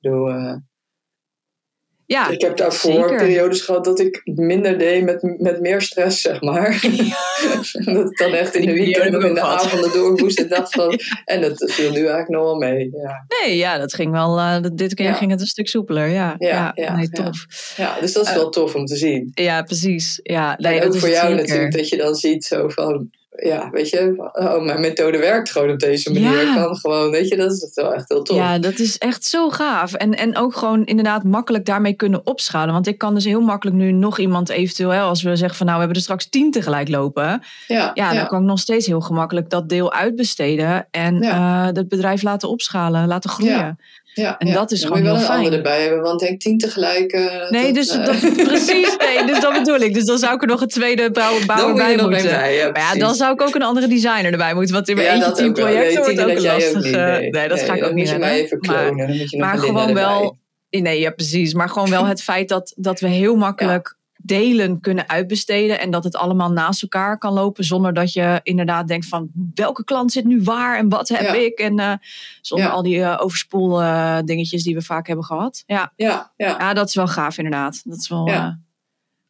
[0.00, 0.38] bedoel,
[2.10, 3.16] ja ik heb daarvoor zeker.
[3.16, 6.70] periodes gehad dat ik minder deed met, met meer stress, zeg maar.
[7.84, 10.72] dat ik dan echt in de weekend of in de avonden door moest en dacht
[10.74, 10.98] van.
[11.24, 12.90] En dat viel nu eigenlijk nog wel mee.
[12.92, 14.38] Ja, Nee, ja, dat ging wel.
[14.38, 15.12] eh, dit keer Ja.
[15.14, 16.06] ging het een stuk soepeler.
[16.08, 17.22] Ja, Ja, ja, ja, nee, ja.
[17.24, 17.46] tof.
[17.76, 19.30] ja dus dat is Eh, wel tof om te zien.
[19.34, 20.20] Ja, precies.
[20.22, 21.42] Ja, nee, en ook voor jou zeker.
[21.46, 23.10] natuurlijk dat je dan ziet zo van.
[23.36, 26.30] Ja, weet je, oh, mijn methode werkt gewoon op deze manier.
[26.32, 26.40] Ja.
[26.40, 28.36] Ik kan gewoon, weet je, dat is wel echt heel tof.
[28.36, 29.92] Ja, dat is echt zo gaaf.
[29.94, 32.72] En, en ook gewoon inderdaad makkelijk daarmee kunnen opschalen.
[32.74, 35.66] Want ik kan dus heel makkelijk nu nog iemand eventueel, hè, als we zeggen van
[35.66, 37.42] nou, we hebben er straks tien tegelijk lopen.
[37.66, 41.68] ja, Ja, dan kan ik nog steeds heel gemakkelijk dat deel uitbesteden en Ja.
[41.68, 43.78] eh, het bedrijf laten opschalen, laten groeien.
[44.14, 44.54] Ja, en ja.
[44.54, 45.52] dat is Dan gewoon moet je wel een fijn.
[45.56, 47.12] erbij hebben, want denk tien tegelijk.
[47.12, 48.18] eh, Nee, dus eh, dat,
[48.48, 49.94] precies, nee, dus dat bedoel ik.
[49.94, 52.22] Dus dan zou ik er nog een tweede bouwer, bij moeten.
[52.30, 52.54] bij.
[52.54, 54.74] Ja, Maar ja, dan zou ik ook een andere designer erbij moeten.
[54.74, 56.82] Want in mijn eentje tien projecten Nee, wordt ook jij ook lastig.
[56.84, 57.30] niet, eh, nee.
[57.30, 58.28] nee, dat ga Nee, ik ook niet redden.
[58.28, 59.28] even Maar- klonen.
[59.38, 60.38] Maar gewoon wel.
[60.70, 61.54] Nee, ja, precies.
[61.54, 65.80] Maar gewoon wel het feit dat, dat we heel makkelijk delen kunnen uitbesteden.
[65.80, 67.64] En dat het allemaal naast elkaar kan lopen.
[67.64, 71.32] Zonder dat je inderdaad denkt van welke klant zit nu waar en wat heb Ja.
[71.34, 71.58] ik.
[71.58, 71.92] En eh,
[72.40, 72.72] zonder Ja.
[72.72, 75.62] al die eh, overspoel eh, dingetjes die we vaak hebben gehad.
[75.66, 75.92] Ja.
[75.96, 76.46] Ja, ja.
[76.58, 77.80] ja, dat is wel gaaf inderdaad.
[77.84, 78.24] Dat is wel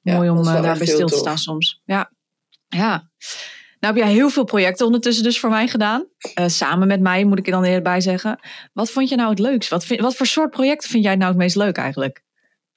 [0.02, 1.80] mooi om wel daarbij stil te staan soms.
[1.84, 2.10] Ja.
[2.68, 3.08] ja.
[3.80, 6.06] Nou heb jij heel veel projecten ondertussen dus voor mij gedaan.
[6.46, 8.38] Samen met mij moet ik er dan erbij zeggen.
[8.72, 9.70] Wat vond je nou het leukst?
[9.70, 12.22] Wat, vind, wat voor soort projecten vind jij nou het meest leuk eigenlijk?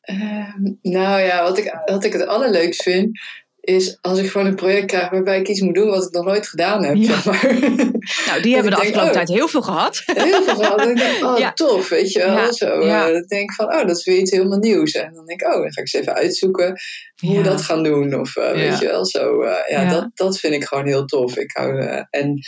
[0.03, 3.19] Ehm, nou ja, wat ik, wat ik het allerleukst vind,
[3.59, 6.25] is als ik gewoon een project krijg waarbij ik iets moet doen wat ik nog
[6.25, 6.95] nooit gedaan heb.
[6.95, 7.21] Ja.
[7.21, 7.41] Zeg maar.
[8.25, 9.11] Nou, die hebben de afgelopen oh.
[9.11, 10.03] tijd heel veel gehad.
[10.05, 10.81] Heel veel gehad.
[10.81, 11.53] En ik denk, oh, Ja.
[11.53, 12.31] tof, weet je wel.
[12.33, 14.91] Ja, Zo, eh, dan denk ik van, oh, dat is weer iets helemaal nieuws.
[14.91, 16.79] En dan denk ik, oh, dan ga ik eens even uitzoeken
[17.21, 18.19] hoe we dat gaan doen.
[18.19, 19.41] Of eh, weet je wel, zo.
[19.41, 19.89] eh, ja, Ja.
[19.89, 21.37] Dat, dat vind ik gewoon heel tof.
[21.37, 22.39] Ik hou, en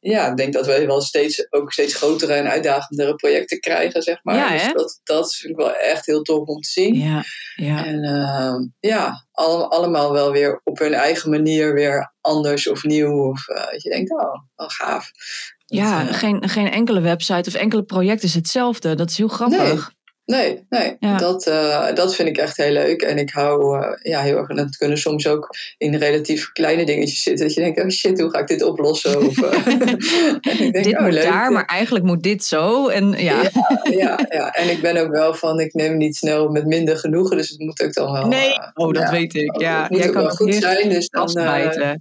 [0.00, 4.18] ja, ik denk dat we wel steeds, ook steeds grotere en uitdagendere projecten krijgen, zeg
[4.22, 4.36] maar.
[4.36, 6.94] Ja, dus dat, dat vind ik wel echt heel tof om te zien.
[6.94, 7.22] Ja,
[7.56, 7.84] ja.
[7.86, 13.28] En ehm, ja, al- allemaal wel weer op hun eigen manier weer anders of nieuw.
[13.30, 15.10] Of dat je denkt, oh, wel gaaf.
[15.66, 18.94] Dat, ja eh, geen, geen enkele website of enkele project is hetzelfde.
[18.94, 19.58] Dat is heel grappig.
[19.58, 19.78] Nee,
[20.30, 20.96] nee.
[21.00, 21.16] Ja.
[21.16, 23.02] Dat, eh, dat vind ik echt heel leuk.
[23.02, 24.48] En ik hou eh, ja, heel erg.
[24.48, 27.46] En het kunnen soms ook in relatief kleine dingetjes zitten.
[27.46, 29.26] Dat je denkt, oh shit, hoe ga ik dit oplossen?
[29.26, 29.66] Of, eh,
[30.66, 31.22] ik denk, dit oh, moet leuk.
[31.22, 32.88] daar, maar eigenlijk moet dit zo.
[32.88, 33.42] En ja.
[33.42, 33.48] Ja,
[33.90, 37.36] ja, ja, en ik ben ook wel van, ik neem niet snel met minder genoegen.
[37.36, 38.26] Dus het moet ook dan wel.
[38.26, 39.60] Nee, oh, dat ja, weet ik.
[39.60, 40.88] Ja, het moet jij ook kan wel goed zijn.
[40.88, 41.30] Dus dan,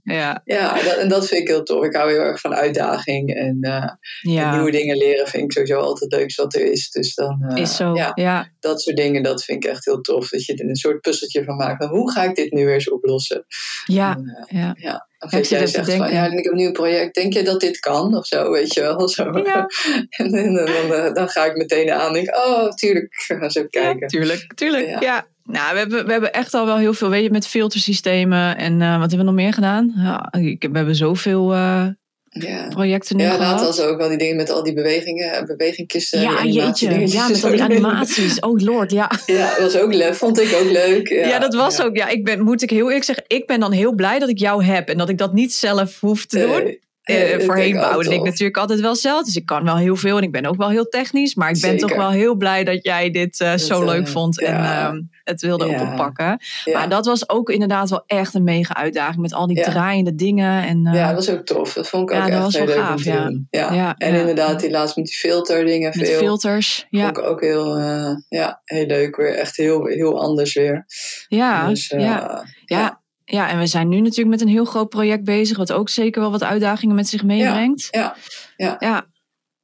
[0.04, 0.42] ja.
[0.46, 1.84] ja, dat, en dat vind ik heel tof.
[1.84, 3.36] Ik hou heel erg van uitdaging.
[3.36, 4.56] En, en ja.
[4.56, 6.90] nieuwe dingen leren vind ik sowieso altijd leukste wat er is.
[6.90, 7.96] Dus dan, Is zo.
[7.96, 8.48] Ja, Ja.
[8.60, 10.30] dat soort dingen, dat vind ik echt heel tof.
[10.30, 11.84] Dat je er een soort puzzeltje van maakt.
[11.84, 13.46] Van, hoe ga ik dit nu weer eens oplossen?
[13.86, 14.16] Ja.
[14.16, 14.76] En, eh, Ja.
[14.78, 15.08] ja.
[15.20, 17.16] Of Ja, ik dat jij zegt van, ja, ik heb een nieuw project.
[17.16, 18.16] Denk je dat dit kan?
[18.18, 19.10] Of zo, weet je wel.
[19.10, 19.24] Zo.
[19.44, 19.66] Ja.
[20.10, 22.14] en, en dan, eh, dan ga ik meteen aan.
[22.14, 23.14] Denk, oh, tuurlijk.
[23.14, 24.08] Ga eens even Ja, kijken.
[24.08, 24.86] tuurlijk, tuurlijk.
[24.88, 25.00] Ja.
[25.02, 25.28] Ja.
[25.44, 28.58] Nou, we hebben, we hebben echt al wel heel veel, weet je, met filtersystemen.
[28.58, 29.94] En eh, wat hebben we nog meer gedaan?
[29.96, 31.88] Ja, ik, we hebben zoveel eh,
[32.30, 32.68] Ja.
[32.68, 36.22] projecten nu Ja, later was ook wel die dingen met al die bewegingen, eh, bewegingkisten.
[36.22, 37.08] ja, jeetje.
[37.08, 38.40] Ja, met al die animaties.
[38.40, 39.12] Oh lord, ja.
[39.26, 40.16] Ja, dat was ook leuk.
[40.16, 41.08] Vond ik ook leuk.
[41.20, 41.84] Ja, Ja, dat was ja.
[41.84, 41.96] ook.
[41.96, 44.40] Ja, ik ben, moet ik heel eerlijk zeggen, ik ben dan heel blij dat ik
[44.40, 44.90] jou heb.
[44.90, 46.78] En dat ik dat niet zelf hoef te doen.
[47.10, 49.26] Eh, nee, dat voorheen bouwde ik natuurlijk altijd wel zelf.
[49.26, 51.36] Dus ik kan wel heel veel en ik ben ook wel heel technisch.
[51.36, 54.42] Maar ik ben toch wel heel blij dat jij dit eh, zo eh, leuk vond
[54.42, 54.88] en ja.
[54.88, 55.82] ehm, het wilde Ja.
[55.92, 56.40] oppakken.
[56.64, 56.78] Ja.
[56.78, 59.64] Maar dat was ook inderdaad wel echt een mega uitdaging met al die Ja.
[59.64, 60.64] draaiende dingen.
[60.68, 61.74] En, eh, ja, dat was ook tof.
[61.74, 63.14] Dat vond ik Ja, ook echt heel leuk gaaf, ja.
[63.50, 63.74] Ja.
[63.74, 64.20] Ja, en ja.
[64.20, 66.20] inderdaad, die laatst met die filterdingen met veel.
[66.20, 66.88] filters.
[66.90, 69.16] Ja, Vond ik ook heel, eh, ja, heel leuk.
[69.16, 70.86] Weer echt heel, heel anders weer.
[71.28, 72.46] ja, Dus, eh, ja.
[72.66, 73.02] Ja.
[73.26, 75.58] ja, en we zijn nu natuurlijk met een heel groot project bezig.
[75.58, 77.88] Wat ook zeker wel wat uitdagingen met zich meebrengt.
[77.92, 78.16] Ja, ja.
[78.58, 79.06] Ja, Ja,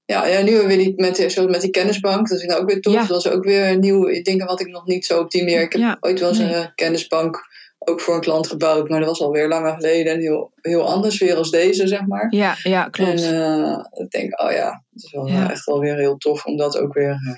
[0.05, 2.29] ja, nu hebben we die met, zoals met die kennisbank.
[2.29, 2.93] Dat vind ik ook weer tof.
[2.93, 2.99] Ja.
[2.99, 5.61] Dat was ook weer nieuwe dingen wat ik nog niet zo op die manier...
[5.61, 6.53] Ik heb Ja, ooit wel eens nee.
[6.55, 7.41] een kennisbank
[7.79, 8.89] ook voor een klant gebouwd.
[8.89, 10.13] Maar dat was alweer langer geleden.
[10.13, 12.27] En heel, heel anders weer als deze, zeg maar.
[12.29, 13.21] ja, ja klopt.
[13.23, 15.43] En eh, ik denk, oh ja, het is wel Ja.
[15.45, 17.31] eh, echt wel weer heel tof om dat ook weer eh,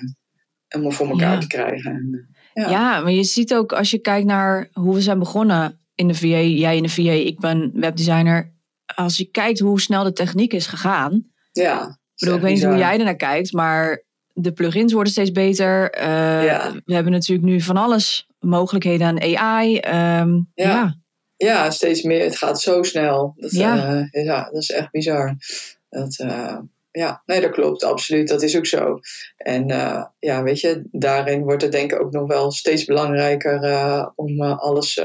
[0.68, 1.38] helemaal voor elkaar Ja.
[1.40, 1.90] te krijgen.
[1.90, 2.70] En, eh, ja.
[2.70, 6.14] Ja, maar je ziet ook als je kijkt naar hoe we zijn begonnen in de
[6.14, 8.56] VA, jij in de VA, ik ben webdesigner.
[8.94, 11.26] Als je kijkt hoe snel de techniek is gegaan.
[11.52, 11.98] ja.
[12.18, 14.02] Ik bedoel, ik weet niet hoe jij ernaar kijkt, maar
[14.32, 15.90] de plugins worden steeds beter.
[15.90, 16.72] Eh, Ja.
[16.84, 19.76] We hebben natuurlijk nu van alles mogelijkheden aan AI.
[19.78, 20.42] ehm, ja.
[20.54, 20.96] Ja.
[21.36, 22.24] Ja, steeds meer.
[22.24, 23.34] Het gaat zo snel.
[23.36, 23.74] Dat, Ja.
[23.76, 24.08] ja.
[24.22, 25.36] ja, dat is echt bizar.
[25.88, 26.58] Dat, eh,
[26.90, 27.84] ja, nee, dat klopt.
[27.84, 28.28] Absoluut.
[28.28, 28.98] Dat is ook zo.
[29.36, 33.62] En eh, ja, weet je, daarin wordt het denk ik ook nog wel steeds belangrijker
[33.62, 35.00] eh, om eh, alles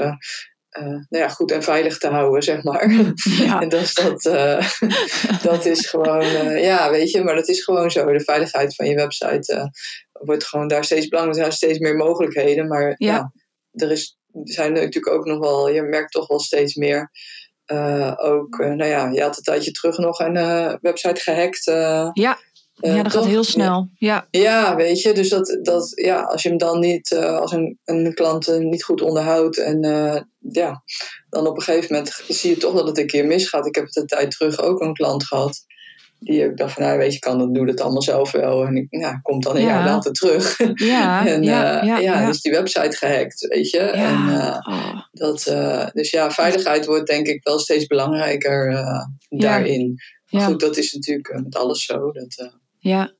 [0.74, 2.90] eh, nou ja, goed en veilig te houden, zeg maar.
[3.38, 3.60] Ja.
[3.62, 4.68] En dat, is dat, eh,
[5.50, 8.12] dat is gewoon, eh, ja, weet je, maar dat is gewoon zo.
[8.12, 9.70] De veiligheid van je website
[10.12, 11.44] wordt gewoon daar steeds belangrijker.
[11.46, 13.12] Er zijn steeds meer mogelijkheden, maar Ja.
[13.12, 13.32] ja,
[13.72, 17.10] er, is, er zijn natuurlijk ook nog wel, je merkt toch wel steeds meer.
[18.16, 21.66] ook, nou ja, je had een tijdje terug nog een website gehackt.
[21.68, 22.38] eh, Ja,
[22.74, 23.88] ja, dat gaat heel snel.
[23.98, 27.52] Ja, Ja, weet je, dus dat, dat ja, als je hem dan niet, eh, als
[27.52, 30.82] een, een klant eh, niet goed onderhoudt en eh, ja,
[31.30, 33.66] dan op een gegeven moment zie je toch dat het een keer misgaat.
[33.66, 35.64] Ik heb het een tijd terug ook een klant gehad.
[36.18, 38.64] Die ik dacht van, nou weet je, kan dat, doe dat allemaal zelf wel.
[38.64, 39.68] En ik, ja, komt dan een Ja.
[39.68, 40.58] jaar later terug.
[40.74, 42.26] ja, en ja, eh, ja, ja.
[42.26, 43.78] dus die website gehackt, weet je.
[43.78, 45.00] En, eh, Oh.
[45.12, 49.94] dat, eh, dus ja, veiligheid wordt denk ik wel steeds belangrijker eh, daarin.
[50.26, 52.12] Goed, dat is natuurlijk eh, met alles zo.
[52.12, 52.46] Dat, eh,
[52.92, 53.12] Ja.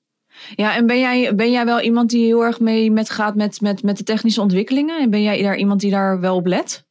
[0.55, 3.61] Ja, en ben jij, ben jij wel iemand die heel erg mee met gaat met,
[3.61, 5.01] met, met de technische ontwikkelingen?
[5.01, 6.85] En ben jij daar iemand die daar wel op let?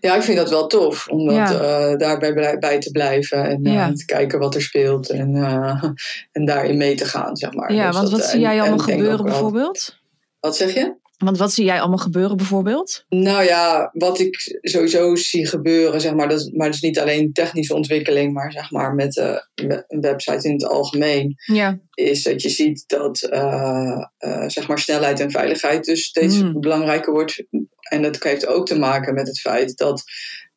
[0.00, 1.52] Ja, ik vind dat wel tof om dat, Ja.
[1.52, 3.92] eh, daarbij bij te blijven en eh, Ja.
[3.92, 5.84] te kijken wat er speelt en, eh,
[6.32, 7.72] en daarin mee te gaan, zeg maar.
[7.72, 9.98] Ja, Dus want dat, wat zie jij allemaal gebeuren wel- bijvoorbeeld?
[10.40, 10.94] Wat zeg je?
[11.24, 13.04] Want wat zie jij allemaal gebeuren bijvoorbeeld?
[13.08, 16.98] Nou ja, wat ik sowieso zie gebeuren, zeg maar, dat, is- maar dat is niet
[16.98, 19.36] alleen technische ontwikkeling, maar zeg maar met eh,
[19.88, 24.78] een website in het algemeen, Ja, is dat je ziet dat eh, eh, zeg maar
[24.78, 26.60] snelheid en veiligheid dus steeds Hmm.
[26.60, 27.44] belangrijker wordt.
[27.88, 30.02] En dat heeft ook te maken met het feit dat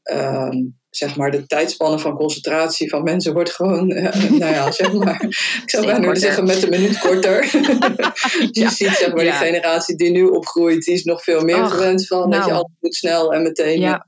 [0.04, 0.58] ehm,
[0.97, 5.21] zeg maar de tijdspannen van concentratie van mensen wordt gewoon, eh, nou ja, zeg maar,
[5.63, 7.43] ik zou bijna willen zeggen met een minuut korter.
[7.51, 8.69] je Ja.
[8.69, 9.39] ziet zeg maar Ja.
[9.39, 12.51] de generatie die nu opgroeit, die is nog veel meer gewend van, dat je nou.
[12.51, 13.79] alles moet snel en meteen.
[13.79, 14.08] Ja.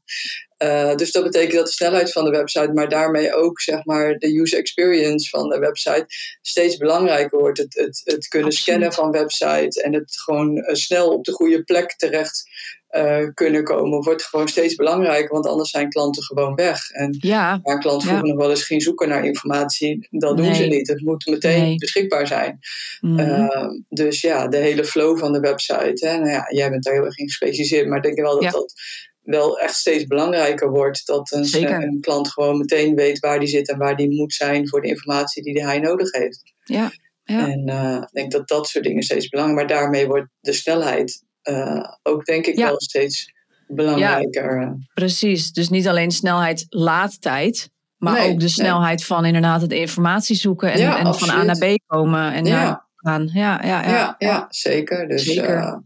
[0.58, 4.18] Eh, dus dat betekent dat de snelheid van de website, maar daarmee ook zeg maar,
[4.18, 6.06] de user experience van de website
[6.42, 7.58] steeds belangrijker wordt.
[7.58, 8.54] Het, het, het kunnen Absoluut.
[8.68, 12.44] scannen van websites en het gewoon eh, snel op de goede plek terecht
[12.88, 16.90] eh, kunnen komen, wordt gewoon steeds belangrijker, want anders zijn klanten gewoon weg.
[16.90, 18.08] En ja, waar een klant Ja.
[18.08, 20.88] vroeger nog wel eens ging zoeken naar informatie, dat doen ze niet.
[20.88, 21.76] Het moet meteen Nee.
[21.78, 22.60] beschikbaar zijn.
[23.02, 23.20] Mhm.
[23.20, 26.08] Ehm, dus ja, de hele flow van de website.
[26.08, 28.44] Hè, nou ja, jij bent daar heel erg in gespecialiseerd, maar ik denk wel dat
[28.44, 28.52] Ja.
[28.52, 28.74] dat
[29.22, 31.06] wel echt steeds belangrijker wordt.
[31.06, 34.82] Dat een klant gewoon meteen weet waar die zit en waar die moet zijn voor
[34.82, 36.42] de informatie die hij nodig heeft.
[36.64, 36.92] ja.
[37.24, 37.48] ja.
[37.48, 39.66] En eh, ik denk dat dat soort dingen steeds belangrijker.
[39.68, 42.66] Maar daarmee wordt de snelheid eh, ook denk ik Ja.
[42.66, 43.32] wel steeds
[43.68, 44.78] belangrijker.
[44.94, 45.52] Precies.
[45.52, 48.48] Dus niet alleen snelheid laadtijd, maar Nee, ook de nee.
[48.50, 51.58] snelheid van inderdaad het informatie zoeken en, Ja, en van A naar.
[51.58, 52.64] B komen en Ja.
[52.64, 53.30] naar gaan.
[53.34, 53.90] Ja, ja, ja.
[53.90, 55.08] Ja, ja, zeker.
[55.08, 55.84] Dus, Zeker.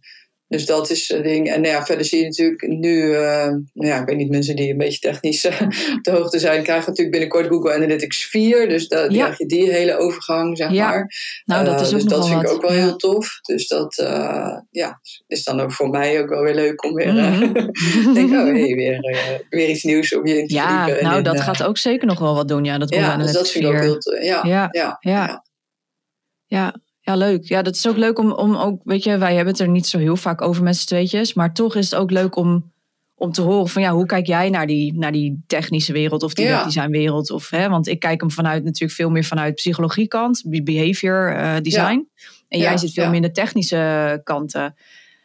[0.52, 1.50] Dus dat is het ding.
[1.50, 4.56] En nou ja, verder zie je natuurlijk nu, eh, nou ja, ik weet niet, mensen
[4.56, 5.46] die een beetje technisch
[5.96, 8.70] op de hoogte zijn, krijgen natuurlijk binnenkort Google Analytics 4.
[8.70, 9.24] Dus dan Ja.
[9.24, 11.14] krijg je die hele overgang, zeg Ja, maar.
[11.46, 13.40] Nou, dat Eh, is ook dus dat vind ik ook wel heel tof.
[13.42, 17.14] Dus dat eh, ja, is dan ook voor mij ook wel weer leuk om weer.
[17.14, 17.54] Mhm.
[18.14, 20.90] denk, oh hey, weer, weer iets nieuws om je in te Ja.
[20.90, 22.64] En nou, dat gaat ook zeker nog wel wat doen.
[22.64, 23.86] Ja, dat Google Ja, dus dat Analytics vind ik ook 4.
[23.86, 24.24] heel tof.
[24.24, 25.44] Ja, Ja, ja,
[26.48, 26.74] ja.
[27.12, 27.44] Ja, leuk.
[27.48, 29.88] Ja, dat is ook leuk om, om ook, weet je, wij hebben het er niet
[29.88, 31.34] zo heel vaak over met z'n tweetjes.
[31.34, 32.72] Maar toch is het ook leuk om,
[33.16, 36.34] om te horen van ja, hoe kijk jij naar die, naar die technische wereld of
[36.34, 36.56] die Ja.
[36.56, 37.32] webdesignwereld?
[37.32, 41.56] Of, hè, want ik kijk hem vanuit natuurlijk veel meer vanuit psychologiekant, be- behavior eh,
[41.62, 42.08] design.
[42.48, 44.76] En Ja, jij zit veel meer in de technische kanten.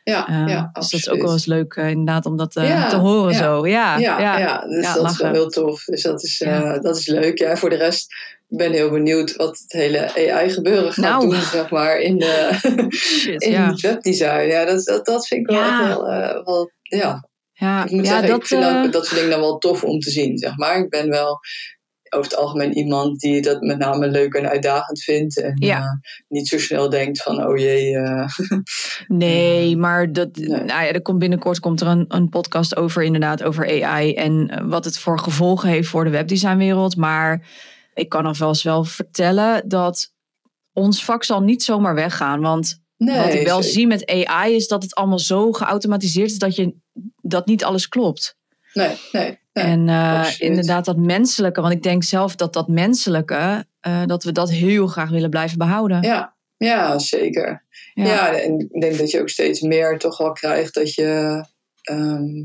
[0.04, 2.68] Ja, Eh, ja, dus dat is ook wel eens leuk eh, inderdaad om dat eh,
[2.68, 3.38] Ja, te horen ja.
[3.38, 3.66] zo.
[3.66, 4.60] Ja, Ja, ja.
[4.68, 5.84] dus dat is wel heel tof.
[5.84, 7.38] Dus dat is, eh, dat is leuk.
[7.38, 8.14] Ja, voor de rest
[8.48, 11.30] ik ben heel benieuwd wat het hele AI-gebeuren gaat Nou.
[11.30, 12.50] doen, zeg maar, in, de,
[12.94, 13.74] Shit, in ja.
[13.80, 14.46] webdesign.
[14.46, 15.88] Ja, dat, dat, dat vind ik wel Ja.
[15.88, 17.28] wel, eh, wel ja.
[17.52, 19.98] Ja, Ik moet zeggen, dat, ik vind ook dat soort dingen dan wel tof om
[19.98, 20.78] te zien, zeg maar.
[20.78, 21.38] Ik ben wel
[22.10, 25.40] over het algemeen iemand die dat met name leuk en uitdagend vindt.
[25.40, 25.78] En Ja.
[25.78, 25.84] eh,
[26.28, 27.96] niet zo snel denkt van, oh jee.
[29.06, 30.48] Nee, maar dat, Nee.
[30.48, 34.62] Nou ja, er komt binnenkort komt er een, een podcast over, inderdaad, over AI en
[34.68, 36.96] wat het voor gevolgen heeft voor de webdesignwereld.
[36.96, 37.46] Maar
[37.96, 40.12] ik kan nog wel vertellen dat
[40.72, 42.40] ons vak zal niet zomaar weggaan.
[42.40, 43.78] Want nee, wat ik wel zeker.
[43.78, 46.74] zie met AI is dat het allemaal zo geautomatiseerd is dat, je,
[47.20, 48.36] dat niet alles klopt.
[48.72, 49.38] Nee, nee.
[49.52, 49.64] nee.
[49.64, 54.32] en eh, inderdaad dat menselijke, want ik denk zelf dat dat menselijke, eh, dat we
[54.32, 56.02] dat heel graag willen blijven behouden.
[56.02, 57.64] Ja, ja, zeker.
[57.94, 58.32] Ja.
[58.32, 61.44] en ik denk dat je ook steeds meer toch wel krijgt dat je,
[61.82, 62.44] ehm,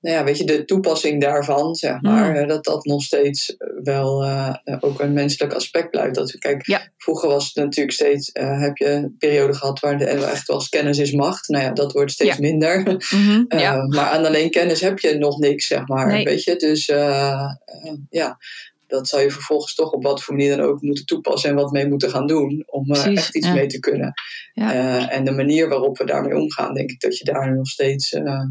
[0.00, 2.36] nou ja, weet je, de toepassing daarvan, zeg maar, Mm.
[2.36, 6.14] eh, dat dat nog steeds wel eh, ook een menselijk aspect blijft.
[6.14, 6.88] Dat we, kijk, Ja.
[6.96, 10.68] vroeger was het natuurlijk steeds, eh, heb je een periode gehad waar de, echt was
[10.68, 11.48] kennis is macht.
[11.48, 12.40] Nou ja, dat wordt steeds Ja.
[12.40, 12.82] minder.
[13.10, 13.86] Mhm, Eh, ja.
[13.86, 16.06] Maar aan alleen kennis heb je nog niks, zeg maar.
[16.06, 16.24] Nee.
[16.24, 16.56] Weet je?
[16.56, 17.28] Dus eh,
[17.64, 18.38] eh, ja,
[18.86, 21.70] dat zou je vervolgens toch op wat voor manier dan ook moeten toepassen en wat
[21.72, 24.12] mee moeten gaan doen om eh, Precies, echt iets mee te kunnen.
[24.54, 28.12] Eh, en de manier waarop we daarmee omgaan, denk ik dat je daar nog steeds
[28.12, 28.42] eh,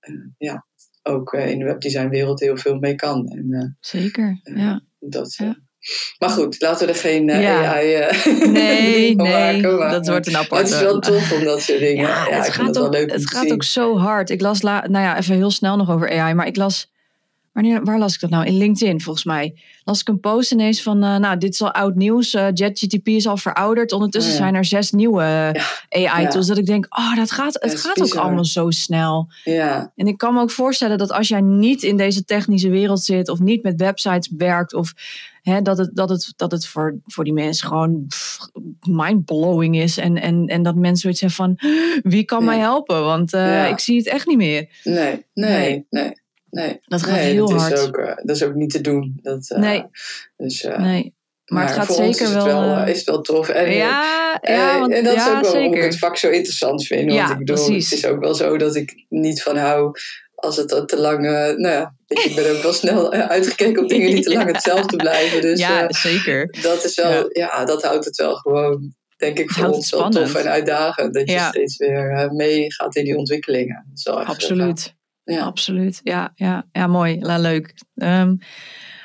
[0.00, 0.66] eh, ja,
[1.08, 3.26] ook eh, in de webdesignwereld heel veel mee kan.
[3.28, 4.80] En, eh, Zeker, ja.
[4.98, 5.44] dat, Ja.
[5.46, 5.52] eh,
[6.18, 7.74] maar goed, laten we er geen eh, Ja.
[7.74, 9.78] AI eh, Nee, van nee, maken.
[9.78, 10.64] Maar, dat wordt een aparte.
[10.64, 12.06] het is wel tof om dat soort dingen.
[12.06, 14.30] Ja, Ja, het gaat, ook, het gaat ook zo hard.
[14.30, 16.92] Ik las, la, nou ja, even heel snel nog over AI, maar ik las,
[17.52, 18.46] wanneer, waar las ik dat nou?
[18.46, 19.54] In LinkedIn volgens mij.
[19.84, 22.34] Las ik een post ineens van, eh, nou, dit is al oud nieuws.
[22.34, 23.92] eh JetGTP is al verouderd.
[23.92, 24.42] Ondertussen Oh ja.
[24.44, 25.22] zijn er zes nieuwe
[25.88, 26.46] AI-tools.
[26.46, 29.28] Dat ik denk, oh, dat gaat, het Dat gaat ook allemaal zo snel.
[29.44, 33.02] Ja, En ik kan me ook voorstellen dat als jij niet in deze technische wereld
[33.02, 34.92] zit of niet met websites werkt of
[35.42, 38.06] hè, dat het, dat het, dat het voor, voor die mensen gewoon
[38.88, 41.70] mindblowing is en, en, en dat mensen zoiets hebben van
[42.12, 43.04] wie kan mij helpen?
[43.04, 44.68] Want eh, ik zie het echt niet meer.
[44.84, 45.86] nee, nee, Nee.
[45.90, 46.12] nee.
[46.50, 46.78] Nee.
[46.82, 47.72] Dat gaat nee, heel dat hard.
[47.78, 49.18] Is ook, eh, dat is ook niet te doen.
[49.22, 49.84] Dat, eh, Nee.
[50.36, 51.16] Dus, eh, nee.
[51.44, 52.60] Maar, het gaat voor ons zeker is het wel.
[52.60, 53.48] wel, is het wel tof.
[53.48, 55.88] En, ja, ja, want, en dat is ja ook wel waarom ik zeker.
[55.88, 57.12] het vak zo interessant vind.
[57.12, 57.90] Ja, Want ik bedoel, precies.
[57.90, 59.90] het is ook wel zo dat ik niet van hou
[60.34, 61.20] als het te lang...
[61.20, 64.52] nou ja, ik ben ook wel snel uitgekeken op dingen die te lang Ja.
[64.52, 65.40] hetzelfde blijven.
[65.40, 66.54] Dus ja, zeker.
[66.62, 67.10] dat is wel...
[67.12, 67.28] Ja.
[67.32, 67.64] Ja.
[67.64, 71.14] dat houdt het wel gewoon, denk ik, voor houdt ons wel tof en uitdagend.
[71.14, 71.48] Dat je Ja.
[71.48, 73.90] steeds weer eh, meegaat in die ontwikkelingen.
[73.94, 74.96] Is Absoluut.
[75.34, 75.42] Ja.
[75.44, 76.00] Absoluut.
[76.02, 77.20] Ja, ja, ja mooi.
[77.20, 77.74] La, leuk.
[77.94, 78.34] Ehm,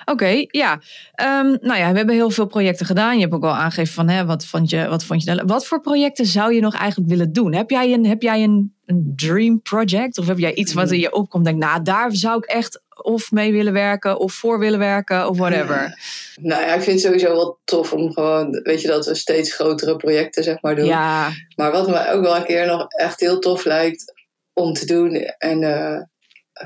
[0.05, 0.81] Oké, ja.
[1.13, 3.15] Ehm, nou ja, we hebben heel veel projecten gedaan.
[3.15, 5.65] Je hebt ook wel aangegeven van, hè, wat vond je, wat vond je daar- Wat
[5.67, 7.53] voor projecten zou je nog eigenlijk willen doen?
[7.53, 10.17] Heb jij een, heb jij een, een dream project?
[10.17, 11.45] Of heb jij iets wat in je opkomt?
[11.45, 15.37] Denk, nou, daar zou ik echt of mee willen werken, of voor willen werken, of
[15.37, 15.99] whatever.
[16.41, 19.53] Nou ja, ik vind het sowieso wel tof om gewoon, weet je, dat we steeds
[19.53, 20.85] grotere projecten zeg maar doen.
[20.85, 24.13] Ja, Maar wat me ook wel een keer nog echt heel tof lijkt
[24.53, 25.15] om te doen.
[25.37, 26.01] En eh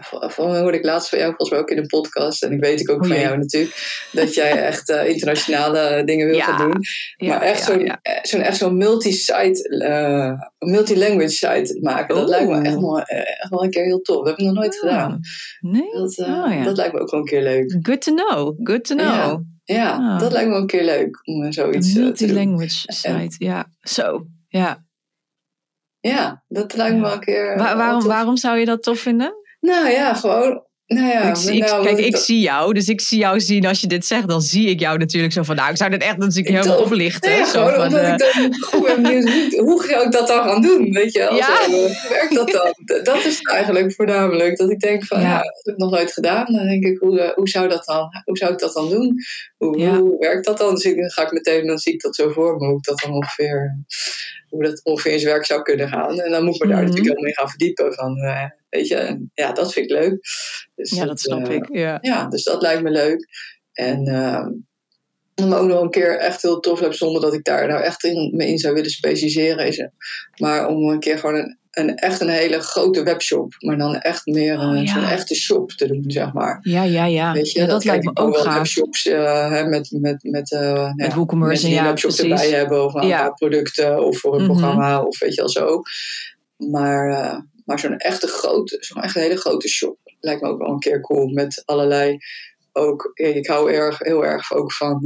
[0.10, 2.44] van hoorde ik laatst van jou volgens mij ook in een podcast.
[2.44, 4.08] En ik weet ik ook van jou natuurlijk.
[4.12, 6.44] Dat jij echt eh, internationale dingen wil Ja.
[6.44, 6.82] gaan doen.
[7.16, 8.00] ja, maar echt zo'n ja.
[8.02, 10.32] eh, zo'n echt zo'n multi-site, eh,
[10.72, 12.16] multi-language site maken.
[12.16, 14.18] Dat lijkt me echt wel, echt wel een keer heel tof.
[14.18, 15.20] Dat heb ik nog nooit Ah, gedaan.
[15.60, 15.92] Nee?
[15.92, 17.78] Dat, Oh, dat lijkt me ook wel een keer leuk.
[17.82, 18.56] Good to know.
[18.64, 19.42] Good to know.
[19.64, 19.92] Ja.
[19.92, 20.20] Ah.
[20.20, 22.04] dat lijkt me wel een keer leuk om zoiets te doen.
[22.04, 23.36] multilanguage site.
[23.38, 24.26] Ja, zo.
[24.48, 24.86] Ja.
[26.00, 27.58] Ja, dat lijkt me wel een keer.
[27.58, 29.34] Wa- waarom, waarom zou je dat tof vinden?
[29.60, 32.88] Nou ja, gewoon Nou ja, ik, zie- ik- nou, kijk, ik dat- zie jou, dus
[32.88, 35.56] ik zie jou zien als je dit zegt, dan zie ik jou natuurlijk zo van,
[35.56, 37.32] nou, ik zou dit echt natuurlijk Ik helemaal oplichten.
[37.32, 40.12] Nee, zo gewoon van, omdat eh, ik dan goed ben benieuwd hoe, hoe ga ik
[40.12, 41.36] dat dan gaan doen, weet je wel?
[41.36, 41.64] Ja.
[41.64, 43.02] Zo, hoe werkt dat dan?
[43.04, 45.28] Dat is het eigenlijk voornamelijk, dat ik denk van, Ja.
[45.28, 46.46] ja, dat heb ik nog nooit gedaan.
[46.54, 49.16] Dan denk ik, hoe, eh, hoe, zou, dat dan, hoe zou ik dat dan doen?
[49.58, 49.98] Hoe, Ja.
[49.98, 50.74] hoe werkt dat dan?
[50.74, 52.84] Dus ik, dan ga ik meteen, dan zie ik dat zo voor me, hoe ik
[52.84, 53.86] dat dan ongeveer,
[54.50, 56.20] hoe dat ongeveer in zijn werk zou kunnen gaan.
[56.20, 56.86] En dan moet ik me daar Mhm.
[56.88, 60.20] natuurlijk helemaal in gaan verdiepen van, eh, weet je, ja, dat vind ik leuk.
[60.76, 61.68] Dus ja, dat snap eh, ik.
[61.72, 61.98] Ja.
[62.02, 63.28] ja, dus dat lijkt me leuk.
[63.74, 64.04] En
[65.36, 68.04] dan ook nog een keer echt heel tof heb, zonder dat ik daar nou echt
[68.04, 69.68] in, me in zou willen specialiseren.
[69.68, 69.92] Is, er-
[70.38, 74.26] maar om een keer gewoon een, een, echt een hele grote webshop, maar dan echt
[74.26, 74.94] meer Oh, een, ja.
[74.94, 76.60] zo'n echte shop te doen, zeg maar.
[76.62, 77.34] Ja, ja, ja.
[77.34, 78.56] Weet je, ja dat, lijkt me ook wel gaaf.
[78.56, 80.60] webshops eh, met, met, met, eh,
[80.96, 82.32] nou ja, mensen die ja, een webshop precies.
[82.32, 84.52] erbij hebben of een paar producten of voor een Mhm.
[84.52, 85.82] programma of weet je wel zo.
[86.58, 90.70] Maar, eh, maar zo'n echte grote, zo'n echt hele grote shop lijkt me ook wel
[90.70, 92.18] een keer cool met allerlei
[92.74, 95.00] ook, ik hou erg, heel erg ook van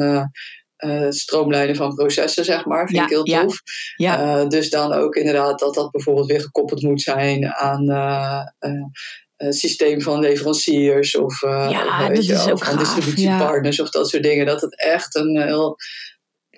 [0.82, 2.88] eh, stroomlijnen van processen, zeg maar.
[2.88, 3.62] Vind Ja, ik heel tof.
[3.96, 9.50] Ja, Eh, dus dan ook inderdaad dat dat bijvoorbeeld weer gekoppeld moet zijn aan eh,
[9.50, 14.46] systeem van leveranciers of, Ja, of, weet je van gaaf, distributiepartners of dat soort dingen.
[14.46, 15.78] Dat het echt een heel,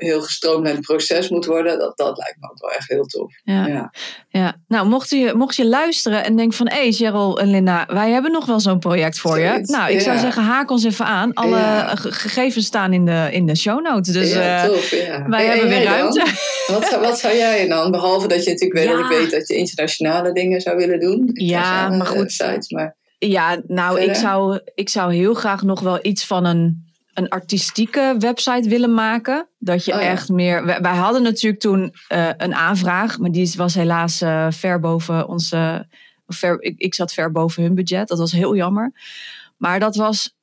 [0.03, 1.79] heel gestroomlijnd proces moet worden.
[1.79, 3.33] Dat, dat lijkt me ook wel echt heel tof.
[3.43, 3.67] ja.
[3.67, 3.91] Ja.
[4.29, 6.67] Ja, nou, mocht je, mocht je luisteren en denken van...
[6.69, 9.59] hé, hey, Cheryl en Linda, wij hebben nog wel zo'n project voor je.
[9.61, 11.33] Nou, ik zou zeggen, haak ons even aan.
[11.33, 11.95] Alle Ja.
[11.95, 14.13] gegevens staan in de, in de show notes.
[14.13, 14.89] Dus ja, eh, tof.
[14.91, 15.25] Ja.
[15.29, 16.25] wij En- hebben en weer ruimte.
[16.67, 17.91] Wat zou, wat zou jij dan?
[17.91, 21.29] Behalve dat je natuurlijk weet, dat ik weet dat je internationale dingen zou willen doen.
[21.33, 22.31] Ja, maar goed.
[22.31, 26.85] Sites, maar Ja, nou, ik zou, ik zou heel graag nog wel iets van een,
[27.13, 29.47] een artistieke website willen maken.
[29.59, 30.07] Dat je Oh ja.
[30.07, 30.65] echt meer.
[30.65, 35.27] Wij, wij hadden natuurlijk toen eh, een aanvraag, maar die was helaas eh, ver boven
[35.27, 35.87] onze.
[36.27, 38.07] Ver, ik, ik zat ver boven hun budget.
[38.07, 38.91] Dat was heel jammer.
[39.57, 40.35] Maar dat was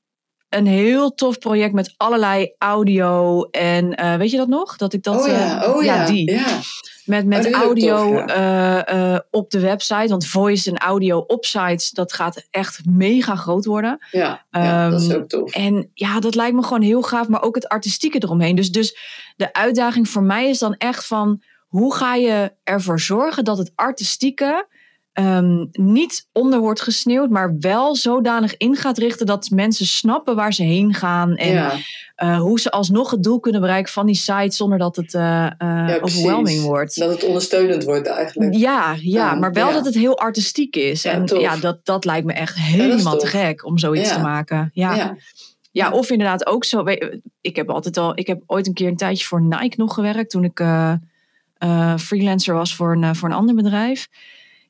[0.50, 3.42] een heel tof project met allerlei audio.
[3.44, 4.76] En eh, weet je dat nog?
[4.76, 5.20] Dat ik dat.
[5.20, 6.30] oh ja, eh, oh ja, die.
[6.30, 6.58] ja.
[7.04, 10.08] Met, Oh, met audio tof, eh, op de website.
[10.08, 13.98] Want voice en audio op sites, dat gaat echt mega groot worden.
[14.10, 15.54] Ja, ja dat is Ehm, ook tof.
[15.54, 17.28] En ja, dat lijkt me gewoon heel gaaf.
[17.28, 18.56] Maar ook het artistieke eromheen.
[18.56, 18.96] Dus, dus
[19.36, 21.42] de uitdaging voor mij is dan echt van...
[21.66, 24.66] Hoe ga je ervoor zorgen dat het artistieke...
[25.20, 30.54] ehm, niet onder wordt gesneeuwd, maar wel zodanig in gaat richten dat mensen snappen waar
[30.54, 31.37] ze heen gaan.
[31.37, 31.72] En ja,
[32.14, 36.02] eh, hoe ze alsnog het doel kunnen bereiken van die site zonder dat het precies.
[36.02, 36.98] overwhelming wordt.
[36.98, 38.54] dat het ondersteunend wordt eigenlijk.
[38.54, 39.72] Ja, ja, maar wel ja.
[39.72, 41.04] dat het heel artistiek is.
[41.04, 41.40] En tof.
[41.40, 44.70] ja, dat, dat lijkt me echt helemaal te gek om zoiets te maken.
[44.74, 45.16] Ja.
[45.72, 45.90] Ja.
[45.90, 46.85] of inderdaad ook zo.
[47.40, 50.30] Ik heb altijd al, ik heb ooit een keer een tijdje voor Nike nog gewerkt
[50.30, 50.64] toen ik
[51.98, 54.09] freelancer was voor een, voor een ander bedrijf.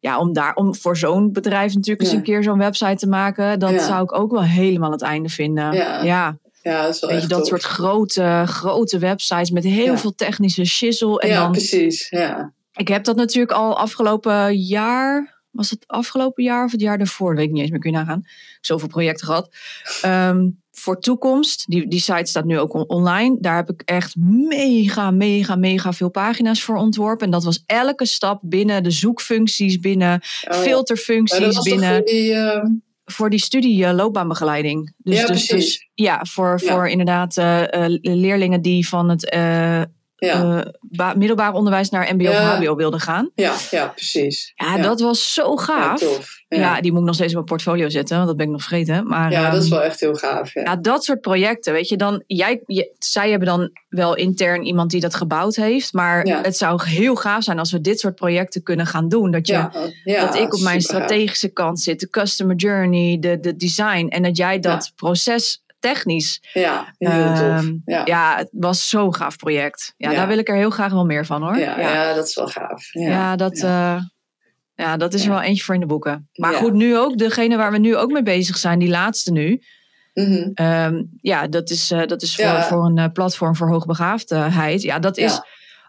[0.01, 3.59] Ja, om daar om voor zo'n bedrijf natuurlijk eens een keer zo'n website te maken,
[3.59, 5.73] dat zou ik ook wel helemaal het einde vinden.
[5.73, 6.03] Ja.
[6.03, 6.39] ja.
[6.63, 9.99] Dat is wel Weet je, dat soort grote, grote websites met heel Ja.
[9.99, 11.21] veel technische shizzle.
[11.21, 12.09] En ja, dan, precies.
[12.09, 12.53] Ja.
[12.73, 15.39] ik heb dat natuurlijk al afgelopen jaar.
[15.51, 17.29] Was het afgelopen jaar of het jaar daarvoor?
[17.29, 18.23] Dat weet ik niet eens meer, kun je nagaan.
[18.61, 19.49] Zoveel projecten gehad.
[20.03, 20.49] Ehm,
[20.81, 23.37] voor toekomst, die, die site staat nu ook on- online.
[23.41, 24.15] Daar heb ik echt
[24.49, 27.25] mega, mega, mega veel pagina's voor ontworpen.
[27.27, 30.63] En dat was elke stap binnen de zoekfuncties, binnen Oh, ja.
[30.63, 32.67] Filterfuncties, was toch binnen voor die, ehm,
[33.05, 34.93] voor die studie eh, loopbaanbegeleiding.
[34.99, 35.79] Dus, Ja, dus, precies.
[35.79, 36.73] dus ja, voor, Ja.
[36.73, 39.25] voor inderdaad eh, eh, leerlingen die van het
[40.21, 40.61] ja.
[40.65, 42.57] eh, ba- middelbaar onderwijs naar MBO Ja.
[42.57, 43.31] HBO wilden gaan.
[43.35, 44.53] ja, ja, precies.
[44.55, 46.01] Ja, dat was zo gaaf.
[46.01, 46.39] Ja, tof.
[46.49, 48.63] Ja, die moet ik nog steeds in mijn portfolio zetten, want dat ben ik nog
[48.63, 49.07] vergeten.
[49.07, 50.55] Maar ja, dat is ehm, wel echt heel gaaf.
[50.55, 50.63] Ja.
[50.63, 54.91] ja, dat soort projecten, weet je, dan, jij, je- zij hebben dan wel intern iemand
[54.91, 55.93] die dat gebouwd heeft.
[55.93, 59.31] Maar het zou heel gaaf zijn als we dit soort projecten kunnen gaan doen.
[59.31, 59.69] Dat, je,
[60.05, 64.07] dat ik op mijn strategische kant zit, de customer journey, de, de design.
[64.09, 66.43] En dat jij dat proces technisch.
[66.53, 67.73] Ja, heel ehm, tof.
[67.85, 68.03] Ja.
[68.05, 69.95] Ja, het was zo'n gaaf project.
[69.97, 70.17] Ja, Ja.
[70.17, 71.59] daar wil ik er heel graag wel meer van hoor.
[71.59, 72.15] Ja, ja.
[72.15, 72.93] dat is wel gaaf.
[72.93, 74.11] Ja, Ja, dat, ja.
[74.75, 76.29] ja, dat is er wel eentje voor in de boeken.
[76.35, 79.63] Maar goed, nu ook, degene waar we nu ook mee bezig zijn, die laatste nu.
[80.15, 80.51] Mhm.
[80.55, 84.83] ehm, ja, dat is, eh, dat is voor, voor een eh, platform voor hoogbegaafdheid.
[84.83, 85.41] Ja, dat is.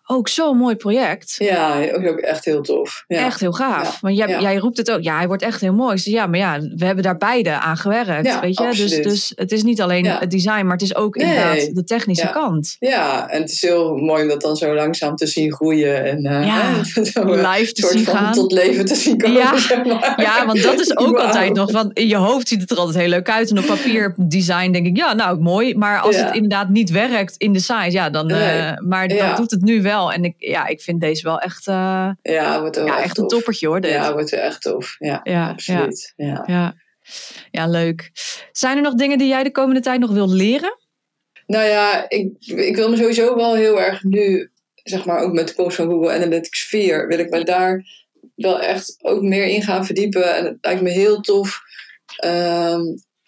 [0.05, 1.35] Ook zo'n mooi project.
[1.37, 3.03] ja, ook ook echt heel tof.
[3.07, 3.25] Ja.
[3.25, 3.91] Echt heel gaaf.
[3.93, 3.97] Ja.
[4.01, 4.41] Want jij, Ja.
[4.41, 5.01] jij roept het ook.
[5.01, 5.97] Ja, hij wordt echt heel mooi.
[5.97, 8.39] Zeg, ja, maar ja, we hebben daar beide aan gewerkt.
[8.39, 8.63] Weet je?
[8.63, 9.03] Dus, absoluut.
[9.03, 11.27] dus het is niet alleen het design, maar het is ook Nee.
[11.27, 12.75] inderdaad de technische kant.
[12.79, 16.05] Ja, en het is heel mooi om dat dan zo langzaam te zien groeien.
[16.05, 16.83] En eh,
[17.13, 18.33] zo, eh, Live te soort zien van gaan.
[18.33, 19.37] tot leven te zien komen.
[19.37, 19.57] Ja.
[19.69, 20.13] zeg maar.
[20.21, 21.71] Ja, want dat is ook altijd nog.
[21.71, 23.49] Want in je hoofd ziet het er altijd heel leuk uit.
[23.51, 25.75] En op papier design denk ik, ja, nou mooi.
[25.77, 28.27] Maar als het inderdaad niet werkt in de site, ja, dan.
[28.27, 28.39] Nee.
[28.41, 29.90] eh, maar dat doet het nu wel.
[29.91, 33.17] En ik, ja, ik vind deze wel echt, eh, Ja, wordt wel ja, echt echt
[33.17, 33.81] een toppertje hoor.
[33.81, 33.91] Dit.
[33.91, 34.95] Ja, wordt wel echt tof.
[34.99, 36.13] Ja, Ja, absoluut.
[36.15, 36.43] Ja.
[36.45, 36.75] ja.
[37.51, 38.11] Ja, leuk.
[38.51, 40.77] Zijn er nog dingen die jij de komende tijd nog wilt leren?
[41.45, 45.47] Nou ja, ik, ik wil me sowieso wel heel erg nu, zeg maar ook met
[45.47, 47.83] de komst van Google Analytics 4, wil ik me daar
[48.35, 50.35] wel echt ook meer in gaan verdiepen.
[50.35, 51.61] En het lijkt me heel tof
[52.15, 52.81] ehm,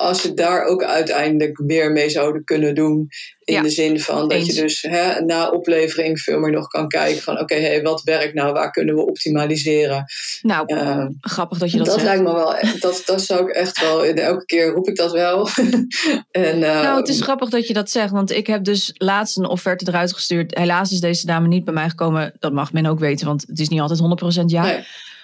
[0.03, 3.07] als we daar ook uiteindelijk meer mee zouden kunnen doen.
[3.43, 4.45] In Ja, de zin van dat eens.
[4.55, 8.33] je dus hè, na oplevering veel meer nog kan kijken van oké, hey, wat werkt
[8.33, 10.05] nou, waar kunnen we optimaliseren.
[10.41, 12.07] Nou, Ehm, grappig dat je dat, dat zegt.
[12.07, 15.11] lijkt me wel, echt- dat, dat zou ik echt wel, elke keer roep ik dat
[15.11, 15.47] wel.
[16.31, 19.37] en, eh, Nou, het is grappig dat je dat zegt, want ik heb dus laatst
[19.37, 20.57] een offerte eruit gestuurd.
[20.57, 22.33] Helaas is deze dame niet bij mij gekomen.
[22.39, 23.99] Dat mag men ook weten, want het is niet altijd
[24.41, 24.63] 100% ja.
[24.63, 24.83] nee.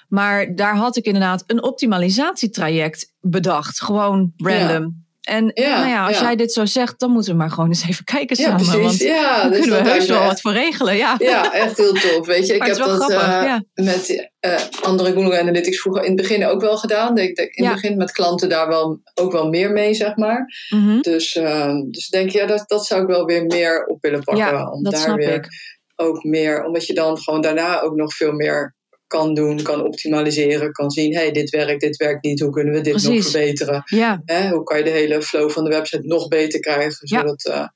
[0.09, 3.81] Maar daar had ik inderdaad een optimalisatietraject bedacht.
[3.81, 5.07] Gewoon random.
[5.21, 6.23] En Ja, nou ja, als ja.
[6.23, 8.57] jij dit zo zegt, dan moeten we maar gewoon eens even kijken Ja, samen.
[8.65, 8.81] precies.
[8.83, 10.95] Want ja, dan dus kunnen we heus wel echt- wat voor regelen.
[10.95, 12.25] Ja, Ja, echt heel tof.
[12.27, 16.21] Weet je, ik Maar heb dat eh, met eh, andere Google Analytics vroeger in het
[16.21, 17.17] begin ook wel gedaan.
[17.17, 20.45] Ik denk in het begin met klanten daar wel, ook wel meer mee, zeg maar.
[20.69, 20.99] Mhm.
[21.01, 24.23] Dus, eh, dus denk je, ja, dat, dat zou ik wel weer meer op willen
[24.23, 24.45] pakken.
[24.45, 25.47] ja om dat daar snap weer ik.
[25.95, 28.75] ook meer, omdat je dan gewoon daarna ook nog veel meer
[29.09, 32.81] kan doen, kan optimaliseren, kan zien, hey, dit werkt, dit werkt niet, hoe kunnen we
[32.81, 33.81] dit nog verbeteren?
[33.85, 36.97] Ja, Hè, hoe kan je de hele flow van de website nog beter krijgen?
[36.99, 37.19] Ja.
[37.19, 37.67] Zodat, eh,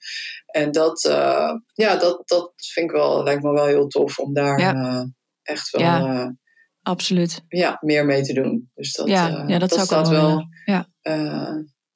[0.46, 4.34] en dat, eh, ja, dat, dat vind ik wel, lijkt me wel heel tof om
[4.34, 4.74] daar Ja.
[4.74, 5.04] eh,
[5.44, 5.98] echt wel Ja.
[5.98, 6.36] ja.
[6.82, 7.42] absoluut.
[7.48, 8.72] ja, meer mee te doen.
[8.74, 10.46] Dus dat, ja, ja, dat, zou ik staat wel wel.
[10.66, 10.88] Ja,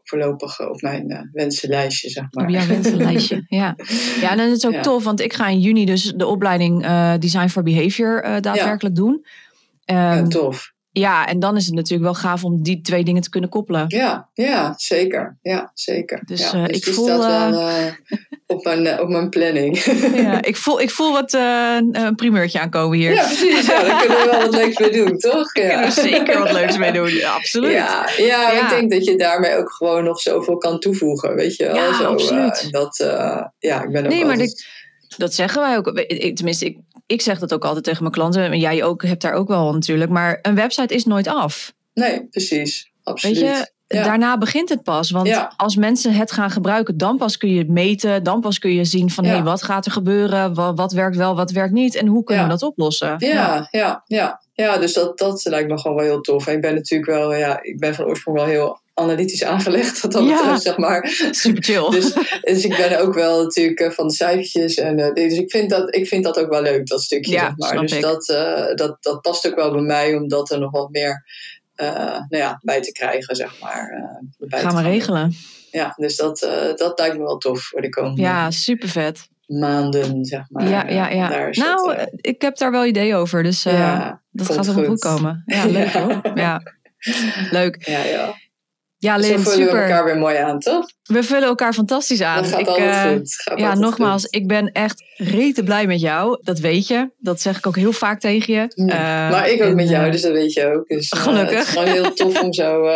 [0.09, 2.45] voorlopig op mijn eh, wensenlijstje, zeg maar.
[2.45, 3.45] op jouw wensenlijstje.
[3.59, 3.75] ja.
[4.21, 4.81] ja, en dan is het ook Ja.
[4.81, 8.95] tof, want ik ga in juni dus de opleiding eh, Design for Behavior eh, daadwerkelijk
[8.95, 9.25] doen.
[9.85, 10.71] Ja, Ehm, tof.
[10.97, 13.85] Ja, en dan is het natuurlijk wel gaaf om die twee dingen te kunnen koppelen.
[13.87, 15.37] Ja, ja, zeker.
[15.41, 16.21] Ja, zeker.
[16.25, 17.19] Dus, ja, eh, dus ik voel, staat
[17.51, 17.85] wel eh,
[18.55, 19.77] op, mijn, eh, op mijn planning.
[20.27, 23.13] Ja, ik, voel, ik voel wat eh, een primeurtje aankomen hier.
[23.13, 23.65] ja, precies.
[23.65, 25.51] Ja, daar kunnen we wel wat leuks mee doen, toch?
[25.51, 25.69] Daar Ja.
[25.69, 27.09] kunnen we zeker wat leuks mee doen.
[27.09, 27.71] Ja, absoluut.
[27.71, 31.65] Ja, ja, ik denk dat je daarmee ook gewoon nog zoveel kan toevoegen, weet je
[31.65, 31.75] wel.
[31.75, 32.67] Ja, Zo, eh, absoluut.
[32.71, 34.65] dat, eh, ja, ik ben ook Nee, maar altijd-
[35.17, 35.87] Dat zeggen wij ook.
[35.87, 36.77] Ik- Tenminste, ik,
[37.07, 38.43] ik zeg dat ook altijd tegen mijn klanten.
[38.43, 40.11] En jij ook hebt daar ook wel natuurlijk.
[40.11, 41.73] Maar een website is nooit af.
[41.93, 42.91] Nee, precies.
[43.03, 43.39] Absoluut.
[43.39, 44.03] Weet je, Ja.
[44.03, 45.11] daarna begint het pas.
[45.11, 45.53] Want Ja.
[45.57, 48.23] als mensen het gaan gebruiken, dan pas kun je het meten.
[48.23, 49.29] Dan pas kun je zien van, Ja.
[49.29, 50.53] hé, hey, wat gaat er gebeuren?
[50.53, 51.95] Wat, wat werkt wel, wat werkt niet?
[51.95, 53.15] En hoe kunnen we dat oplossen?
[53.17, 54.41] Ja, ja, ja.
[54.53, 56.47] ja dus dat, dat lijkt me gewoon wel heel tof.
[56.47, 60.11] En ik ben natuurlijk wel, ja, ik ben van oorsprong wel heel analytisch aangelegd, wat
[60.11, 60.37] dat Ja.
[60.37, 61.07] betreft, zeg maar.
[61.31, 61.89] Super chill.
[61.99, 64.75] Dus, dus ik ben ook wel natuurlijk eh, van de cijfertjes.
[64.75, 67.53] En, eh, dus ik vind, dat, ik vind dat ook wel leuk, dat stukje, Ja,
[67.57, 67.81] zeg maar.
[67.81, 68.01] Dus ik.
[68.01, 71.25] dat, eh, dat, dat past ook wel bij mij, om dat er nog wat meer
[71.75, 73.89] eh, nou ja, bij te krijgen, zeg maar.
[74.37, 75.33] bij Gaan we gaan regelen.
[75.71, 76.39] Ja, dus dat,
[76.75, 79.27] dat lijkt me wel tof voor de komende Ja, super vet.
[79.45, 80.69] maanden, zeg maar.
[80.69, 81.29] ja, ja, ja.
[81.29, 83.43] daar Nou, het, ik heb daar wel ideeën over.
[83.43, 85.43] Dus ja, dat gaat helemaal goed komen.
[85.45, 86.01] Ja, leuk Ja.
[86.01, 86.31] hoor.
[86.35, 86.61] Ja.
[87.51, 87.85] Leuk.
[87.85, 88.33] ja, ja.
[88.99, 89.81] Ja, Lin, voelen we super.
[89.83, 90.85] elkaar weer mooi aan, toch?
[91.03, 92.41] We vullen elkaar fantastisch aan.
[92.41, 93.33] Dat gaat Ik, altijd eh, goed.
[93.43, 94.35] Gaat Ja, altijd nogmaals, goed.
[94.35, 96.37] ik ben echt rete blij met jou.
[96.41, 97.09] Dat weet je.
[97.17, 98.71] Dat zeg ik ook heel vaak tegen je.
[98.85, 100.87] Ja, Eh, maar ik ook en, met jou, eh, dus dat weet je ook.
[100.87, 101.57] Dus, Gelukkig.
[101.57, 102.83] het is gewoon heel tof om zo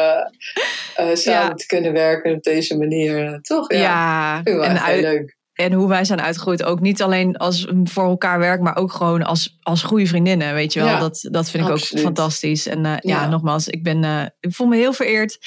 [0.95, 1.53] samen Ja.
[1.53, 3.39] te kunnen werken op deze manier.
[3.41, 3.71] toch?
[3.73, 5.37] Ja, ja, vind ik wel en, echt heel uit- leuk.
[5.53, 6.63] en hoe wij zijn uitgegroeid.
[6.63, 10.53] Ook niet alleen als we voor elkaar werk, maar ook gewoon als, als goede vriendinnen.
[10.53, 12.05] Weet je wel, Ja, dat, dat vind ik absoluut.
[12.05, 12.67] ook fantastisch.
[12.67, 13.21] En eh, ja.
[13.21, 13.27] Ja.
[13.29, 15.37] nogmaals, ik, ben, eh, ik voel me heel vereerd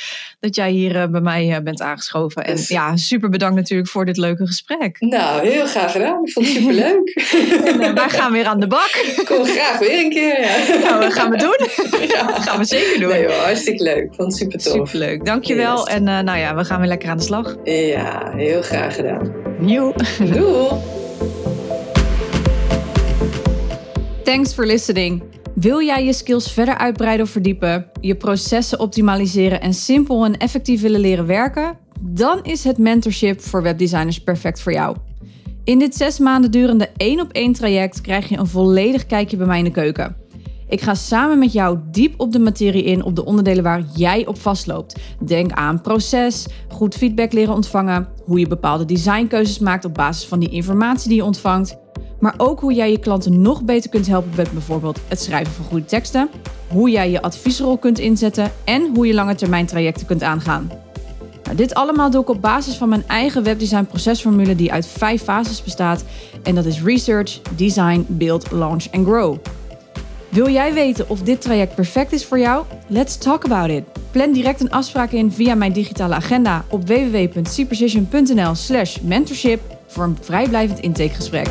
[0.41, 2.45] dat jij hier eh, bij mij bent aangeschoven.
[2.45, 4.97] En Dus- ja, super bedankt natuurlijk voor dit leuke gesprek.
[5.01, 6.25] Nou, heel graag gedaan.
[6.25, 7.13] Ik vond het superleuk.
[7.85, 8.91] En, wij gaan weer aan de bak.
[9.17, 10.41] Ik kom graag weer een keer.
[10.41, 10.53] Ja.
[10.85, 11.57] Nou, dat gaan we doen.
[12.35, 13.09] Dat gaan we zeker doen.
[13.09, 14.03] Nee hoor, hartstikke leuk.
[14.05, 14.73] Ik vond het super tof.
[14.89, 15.77] Superleuk, dankjewel.
[15.77, 15.95] Yes.
[15.95, 17.55] En nou ja, we gaan weer lekker aan de slag.
[17.65, 19.33] Ja, heel graag gedaan.
[19.59, 19.95] Nieuw.
[20.19, 21.04] Doei!
[24.25, 25.23] Thanks for listening.
[25.55, 30.81] Wil jij je skills verder uitbreiden of verdiepen, je processen optimaliseren en simpel en effectief
[30.81, 31.79] willen leren werken?
[32.01, 34.97] Dan is het mentorship voor webdesigners perfect voor jou.
[35.65, 39.47] In dit zes maanden durende één op één traject krijg je een volledig kijkje bij
[39.47, 40.17] mij in de keuken.
[40.69, 44.27] Ik ga samen met jou diep op de materie in op de onderdelen waar jij
[44.27, 45.01] op vastloopt.
[45.27, 50.39] Denk aan proces, goed feedback leren ontvangen, hoe je bepaalde designkeuzes maakt op basis van
[50.39, 51.83] die informatie die je ontvangt,
[52.25, 55.65] maar ook hoe jij je klanten nog beter kunt helpen met bijvoorbeeld het schrijven van
[55.65, 56.29] goede teksten,
[56.69, 60.71] hoe jij je adviesrol kunt inzetten en hoe je lange termijn trajecten kunt aangaan.
[61.43, 65.23] Nou, dit allemaal doe ik op basis van mijn eigen webdesign procesformule die uit vijf
[65.23, 66.05] fases bestaat.
[66.43, 69.37] En dat is research, design, build, launch en grow.
[70.29, 72.65] Wil jij weten of dit traject perfect is voor jou?
[72.87, 73.85] Let's talk about it.
[74.11, 80.19] Plan direct een afspraak in via mijn digitale agenda op www.cprecision.nl slash mentorship voor een
[80.21, 81.49] vrijblijvend intakegesprek.